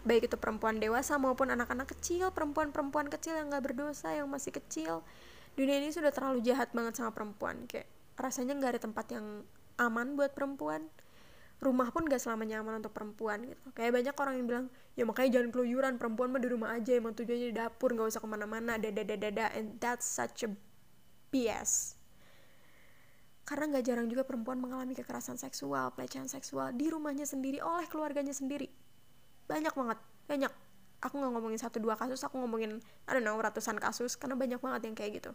Baik 0.00 0.32
itu 0.32 0.36
perempuan 0.40 0.80
dewasa 0.80 1.20
maupun 1.20 1.52
anak-anak 1.52 1.92
kecil 1.92 2.32
perempuan-perempuan 2.32 3.12
kecil 3.12 3.36
yang 3.36 3.52
gak 3.52 3.68
berdosa 3.68 4.08
yang 4.16 4.32
masih 4.32 4.48
kecil 4.48 5.04
dunia 5.54 5.76
ini 5.82 5.90
sudah 5.90 6.10
terlalu 6.14 6.42
jahat 6.42 6.70
banget 6.74 6.98
sama 6.98 7.10
perempuan. 7.14 7.66
Kayak 7.66 7.88
rasanya 8.18 8.58
nggak 8.58 8.70
ada 8.76 8.80
tempat 8.82 9.06
yang 9.14 9.26
aman 9.80 10.18
buat 10.18 10.34
perempuan. 10.36 10.86
Rumah 11.60 11.92
pun 11.92 12.08
gak 12.08 12.24
selamanya 12.24 12.64
aman 12.64 12.80
untuk 12.80 12.96
perempuan 12.96 13.44
gitu. 13.44 13.60
Kayak 13.76 14.00
banyak 14.00 14.14
orang 14.16 14.34
yang 14.40 14.46
bilang 14.48 14.66
ya 14.96 15.04
makanya 15.04 15.40
jangan 15.40 15.48
keluyuran 15.52 15.94
perempuan 16.00 16.28
mah 16.32 16.40
di 16.40 16.48
rumah 16.48 16.72
aja 16.72 16.96
emang 16.96 17.12
tujuannya 17.12 17.52
di 17.52 17.56
dapur 17.56 17.92
nggak 17.92 18.16
usah 18.16 18.20
ke 18.20 18.28
mana-mana 18.28 18.80
dada 18.80 19.00
dada 19.04 19.16
dada 19.16 19.46
and 19.56 19.76
that's 19.76 20.04
such 20.08 20.44
a 20.44 20.50
BS 21.30 22.00
karena 23.48 23.76
nggak 23.76 23.84
jarang 23.86 24.06
juga 24.06 24.22
perempuan 24.22 24.62
mengalami 24.62 24.94
kekerasan 24.94 25.34
seksual 25.34 25.90
pelecehan 25.94 26.30
seksual 26.30 26.70
di 26.70 26.86
rumahnya 26.86 27.26
sendiri 27.26 27.58
oleh 27.58 27.88
keluarganya 27.90 28.30
sendiri. 28.30 28.70
Banyak 29.50 29.74
banget 29.74 29.98
banyak 30.30 30.52
aku 31.00 31.16
nggak 31.16 31.32
ngomongin 31.32 31.60
satu 31.60 31.80
dua 31.80 31.96
kasus 31.96 32.20
aku 32.24 32.36
ngomongin 32.40 32.80
ada 33.08 33.20
know 33.20 33.36
ratusan 33.40 33.80
kasus 33.80 34.16
karena 34.20 34.36
banyak 34.36 34.60
banget 34.60 34.80
yang 34.88 34.96
kayak 34.96 35.12
gitu. 35.20 35.32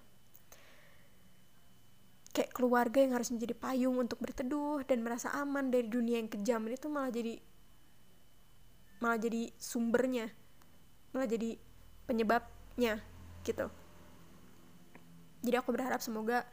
Kayak 2.36 2.52
keluarga 2.52 3.00
yang 3.00 3.14
harus 3.16 3.32
menjadi 3.32 3.56
payung 3.56 3.96
untuk 3.98 4.20
berteduh 4.22 4.84
dan 4.86 5.02
merasa 5.02 5.32
aman 5.34 5.72
dari 5.72 5.88
dunia 5.88 6.20
yang 6.20 6.30
kejam 6.30 6.62
itu 6.68 6.88
malah 6.92 7.10
jadi 7.10 7.40
malah 9.00 9.20
jadi 9.20 9.52
sumbernya 9.60 10.32
malah 11.16 11.28
jadi 11.32 11.56
penyebabnya 12.06 13.00
gitu. 13.48 13.72
Jadi 15.46 15.56
aku 15.56 15.70
berharap 15.72 16.02
semoga 16.02 16.44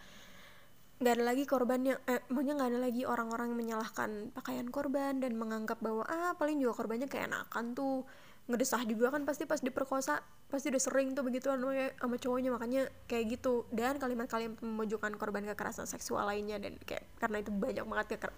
nggak 1.02 1.18
ada 1.18 1.24
lagi 1.34 1.44
korbannya 1.50 1.98
eh 2.06 2.22
maunya 2.30 2.54
nggak 2.54 2.70
ada 2.70 2.80
lagi 2.86 3.02
orang-orang 3.02 3.50
yang 3.50 3.58
menyalahkan 3.58 4.30
pakaian 4.30 4.70
korban 4.70 5.18
dan 5.18 5.34
menganggap 5.34 5.82
bahwa 5.82 6.06
ah 6.06 6.38
paling 6.38 6.62
juga 6.62 6.78
korbannya 6.78 7.10
kayak 7.10 7.26
enakan 7.26 7.74
tuh 7.74 8.06
ngedesah 8.52 8.84
juga 8.84 9.08
kan 9.08 9.24
pasti 9.24 9.48
pas 9.48 9.64
diperkosa 9.64 10.20
pasti 10.52 10.68
udah 10.68 10.82
sering 10.84 11.16
tuh 11.16 11.24
begitu 11.24 11.48
sama, 11.48 12.16
cowoknya. 12.20 12.52
Makanya 12.52 12.92
kayak 13.08 13.40
gitu. 13.40 13.64
Dan 13.72 13.96
kalimat-kalimat 13.96 14.60
memojokkan 14.60 15.16
korban 15.16 15.48
kekerasan 15.48 15.88
seksual 15.88 16.28
lainnya 16.28 16.60
dan 16.60 16.76
kayak 16.84 17.08
karena 17.16 17.40
itu 17.40 17.50
banyak 17.50 17.84
banget 17.88 18.06
keker 18.16 18.32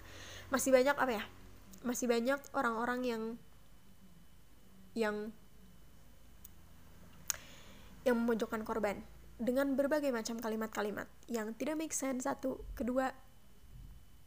masih 0.52 0.70
banyak 0.70 0.94
apa 0.94 1.12
ya 1.18 1.24
masih 1.84 2.06
banyak 2.08 2.40
orang-orang 2.56 3.00
yang 3.04 3.22
yang 4.94 5.16
yang 8.04 8.16
memojokkan 8.20 8.62
korban 8.62 9.00
dengan 9.40 9.74
berbagai 9.74 10.12
macam 10.14 10.38
kalimat-kalimat 10.38 11.08
yang 11.26 11.50
tidak 11.58 11.74
make 11.80 11.96
sense 11.96 12.28
satu 12.28 12.62
kedua 12.78 13.10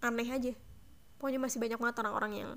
aneh 0.04 0.28
aja. 0.30 0.54
Pokoknya 1.18 1.42
masih 1.42 1.58
banyak 1.58 1.80
banget 1.82 1.98
orang-orang 2.06 2.34
yang 2.36 2.50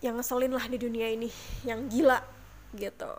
yang 0.00 0.16
ngeselin 0.16 0.52
lah 0.52 0.64
di 0.68 0.80
dunia 0.80 1.08
ini 1.12 1.28
yang 1.68 1.88
gila 1.88 2.20
gitu. 2.76 3.12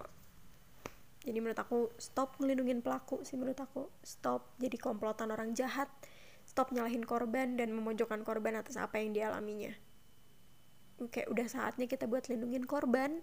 Jadi 1.21 1.37
menurut 1.37 1.61
aku 1.61 1.93
stop 2.01 2.41
ngelindungin 2.41 2.81
pelaku 2.81 3.21
sih 3.21 3.37
menurut 3.37 3.61
aku. 3.61 3.89
Stop 4.01 4.57
jadi 4.57 4.77
komplotan 4.81 5.29
orang 5.29 5.53
jahat. 5.53 5.89
Stop 6.45 6.73
nyalahin 6.73 7.05
korban 7.05 7.55
dan 7.55 7.69
memojokkan 7.71 8.25
korban 8.25 8.57
atas 8.57 8.75
apa 8.81 8.97
yang 8.97 9.13
dialaminya 9.13 9.71
oke 11.01 11.25
udah 11.33 11.47
saatnya 11.49 11.89
kita 11.89 12.05
buat 12.05 12.29
lindungin 12.29 12.63
korban. 12.69 13.19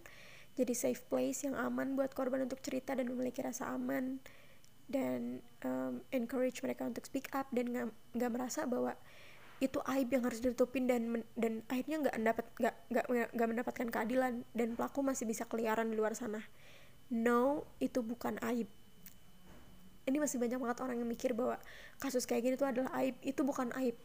Jadi 0.58 0.74
safe 0.74 1.06
place 1.06 1.46
yang 1.46 1.54
aman 1.54 1.94
buat 1.94 2.10
korban 2.18 2.42
untuk 2.42 2.58
cerita 2.58 2.98
dan 2.98 3.06
memiliki 3.06 3.38
rasa 3.38 3.70
aman. 3.70 4.18
Dan 4.90 5.38
um, 5.62 6.02
encourage 6.10 6.58
mereka 6.66 6.88
untuk 6.88 7.06
speak 7.06 7.30
up 7.30 7.46
dan 7.54 7.94
nggak 8.16 8.32
merasa 8.32 8.66
bahwa 8.66 8.98
itu 9.58 9.82
aib 9.90 10.08
yang 10.14 10.22
harus 10.22 10.38
ditutupin 10.38 10.86
dan 10.86 11.26
dan 11.34 11.66
akhirnya 11.66 12.06
nggak 12.06 12.14
dapat 12.22 12.46
nggak 12.62 12.74
nggak 13.34 13.48
mendapatkan 13.50 13.86
keadilan 13.90 14.46
dan 14.54 14.68
pelaku 14.78 15.02
masih 15.02 15.26
bisa 15.26 15.42
keliaran 15.50 15.90
di 15.90 15.98
luar 15.98 16.14
sana. 16.14 16.38
No 17.10 17.66
itu 17.82 17.98
bukan 17.98 18.38
aib. 18.54 18.70
Ini 20.06 20.16
masih 20.22 20.38
banyak 20.38 20.62
banget 20.62 20.78
orang 20.80 20.96
yang 21.02 21.10
mikir 21.10 21.34
bahwa 21.34 21.58
kasus 21.98 22.24
kayak 22.24 22.46
gini 22.46 22.54
tuh 22.54 22.70
adalah 22.70 22.94
aib. 23.02 23.18
Itu 23.18 23.42
bukan 23.42 23.74
aib 23.82 23.98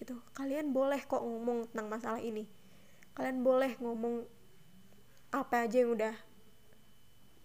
gitu. 0.00 0.16
Kalian 0.32 0.72
boleh 0.72 1.04
kok 1.04 1.20
ngomong 1.20 1.68
tentang 1.68 1.88
masalah 1.92 2.20
ini. 2.24 2.48
Kalian 3.12 3.44
boleh 3.44 3.76
ngomong 3.84 4.24
apa 5.28 5.68
aja 5.68 5.84
yang 5.84 5.92
udah 5.92 6.16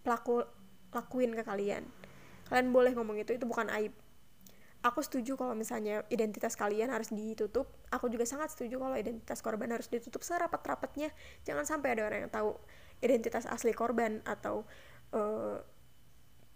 pelaku 0.07 0.47
lakuin 0.95 1.35
ke 1.35 1.43
kalian. 1.43 1.83
Kalian 2.47 2.71
boleh 2.71 2.95
ngomong 2.95 3.19
itu 3.19 3.35
itu 3.35 3.43
bukan 3.43 3.67
aib 3.75 3.91
aku 4.83 4.99
setuju 4.99 5.39
kalau 5.39 5.55
misalnya 5.55 6.03
identitas 6.11 6.59
kalian 6.59 6.91
harus 6.91 7.09
ditutup. 7.09 7.71
Aku 7.89 8.11
juga 8.11 8.27
sangat 8.27 8.51
setuju 8.51 8.77
kalau 8.83 8.93
identitas 8.99 9.39
korban 9.39 9.71
harus 9.71 9.87
ditutup 9.87 10.19
serapat-rapatnya 10.21 11.09
jangan 11.47 11.63
sampai 11.63 11.95
ada 11.95 12.03
orang 12.03 12.27
yang 12.27 12.31
tahu 12.31 12.59
identitas 12.99 13.47
asli 13.47 13.71
korban 13.71 14.19
atau 14.27 14.67
uh, 15.15 15.57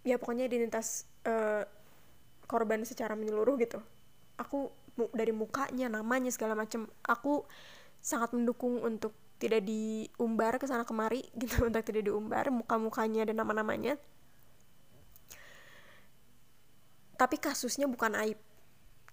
ya 0.04 0.20
pokoknya 0.20 0.52
identitas 0.52 1.08
uh, 1.24 1.64
korban 2.46 2.84
secara 2.84 3.16
menyeluruh 3.16 3.56
gitu. 3.64 3.80
Aku 4.36 4.76
dari 5.16 5.32
mukanya 5.32 5.88
namanya 5.88 6.30
segala 6.30 6.54
macam 6.54 6.92
aku 7.08 7.48
sangat 8.04 8.36
mendukung 8.36 8.84
untuk 8.84 9.16
tidak 9.38 9.64
diumbar 9.64 10.58
ke 10.60 10.68
sana 10.68 10.84
kemari 10.84 11.24
gitu 11.42 11.64
untuk 11.64 11.84
tidak 11.88 12.04
diumbar. 12.12 12.52
Muka-mukanya 12.52 13.24
dan 13.32 13.40
nama-namanya 13.40 13.96
tapi 17.18 17.42
kasusnya 17.42 17.90
bukan 17.90 18.14
aib 18.14 18.38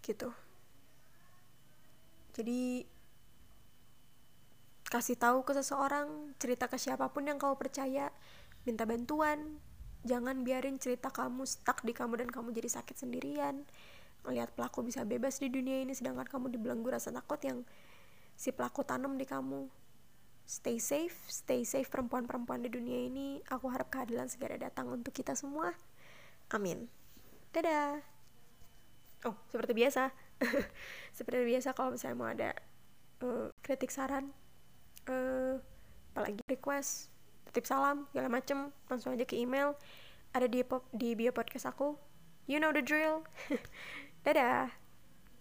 gitu. 0.04 0.28
Jadi 2.36 2.84
kasih 4.92 5.16
tahu 5.16 5.42
ke 5.42 5.56
seseorang 5.56 6.36
cerita 6.36 6.68
ke 6.68 6.76
siapa 6.76 7.08
pun 7.10 7.26
yang 7.26 7.40
kau 7.40 7.56
percaya 7.56 8.12
minta 8.68 8.84
bantuan. 8.84 9.58
Jangan 10.04 10.44
biarin 10.44 10.76
cerita 10.76 11.08
kamu 11.08 11.48
stuck 11.48 11.80
di 11.80 11.96
kamu 11.96 12.20
dan 12.20 12.28
kamu 12.28 12.52
jadi 12.52 12.68
sakit 12.76 13.08
sendirian. 13.08 13.64
Melihat 14.28 14.52
pelaku 14.52 14.84
bisa 14.84 15.00
bebas 15.08 15.40
di 15.40 15.48
dunia 15.48 15.80
ini 15.80 15.96
sedangkan 15.96 16.28
kamu 16.28 16.52
dibelenggu 16.52 16.92
rasa 16.92 17.08
takut 17.08 17.40
yang 17.40 17.64
si 18.36 18.52
pelaku 18.52 18.84
tanam 18.84 19.16
di 19.16 19.24
kamu. 19.24 19.64
Stay 20.44 20.76
safe 20.76 21.16
stay 21.32 21.64
safe 21.64 21.88
perempuan-perempuan 21.88 22.60
di 22.60 22.68
dunia 22.68 23.08
ini. 23.08 23.40
Aku 23.48 23.72
harap 23.72 23.88
keadilan 23.88 24.28
segera 24.28 24.60
datang 24.60 24.92
untuk 24.92 25.16
kita 25.16 25.32
semua. 25.32 25.72
Amin 26.52 27.03
dadah. 27.54 28.02
Oh 29.24 29.36
seperti 29.48 29.72
biasa. 29.72 30.10
Seperti 31.16 31.46
biasa 31.46 31.72
kalau 31.72 31.94
misalnya 31.94 32.16
mau 32.18 32.28
ada 32.28 32.50
uh, 33.22 33.48
kritik 33.62 33.88
saran 33.94 34.34
uh, 35.06 35.56
apalagi 36.12 36.42
request 36.50 37.08
titip 37.48 37.64
salam 37.64 38.10
segala 38.10 38.28
macem 38.28 38.74
langsung 38.90 39.14
aja 39.14 39.24
ke 39.24 39.38
email. 39.38 39.78
Ada 40.34 40.50
di 40.50 40.66
di 40.92 41.14
bio 41.14 41.30
podcast 41.30 41.70
aku. 41.70 41.94
You 42.50 42.58
know 42.58 42.74
the 42.74 42.82
drill. 42.82 43.24
Dadah 44.26 44.83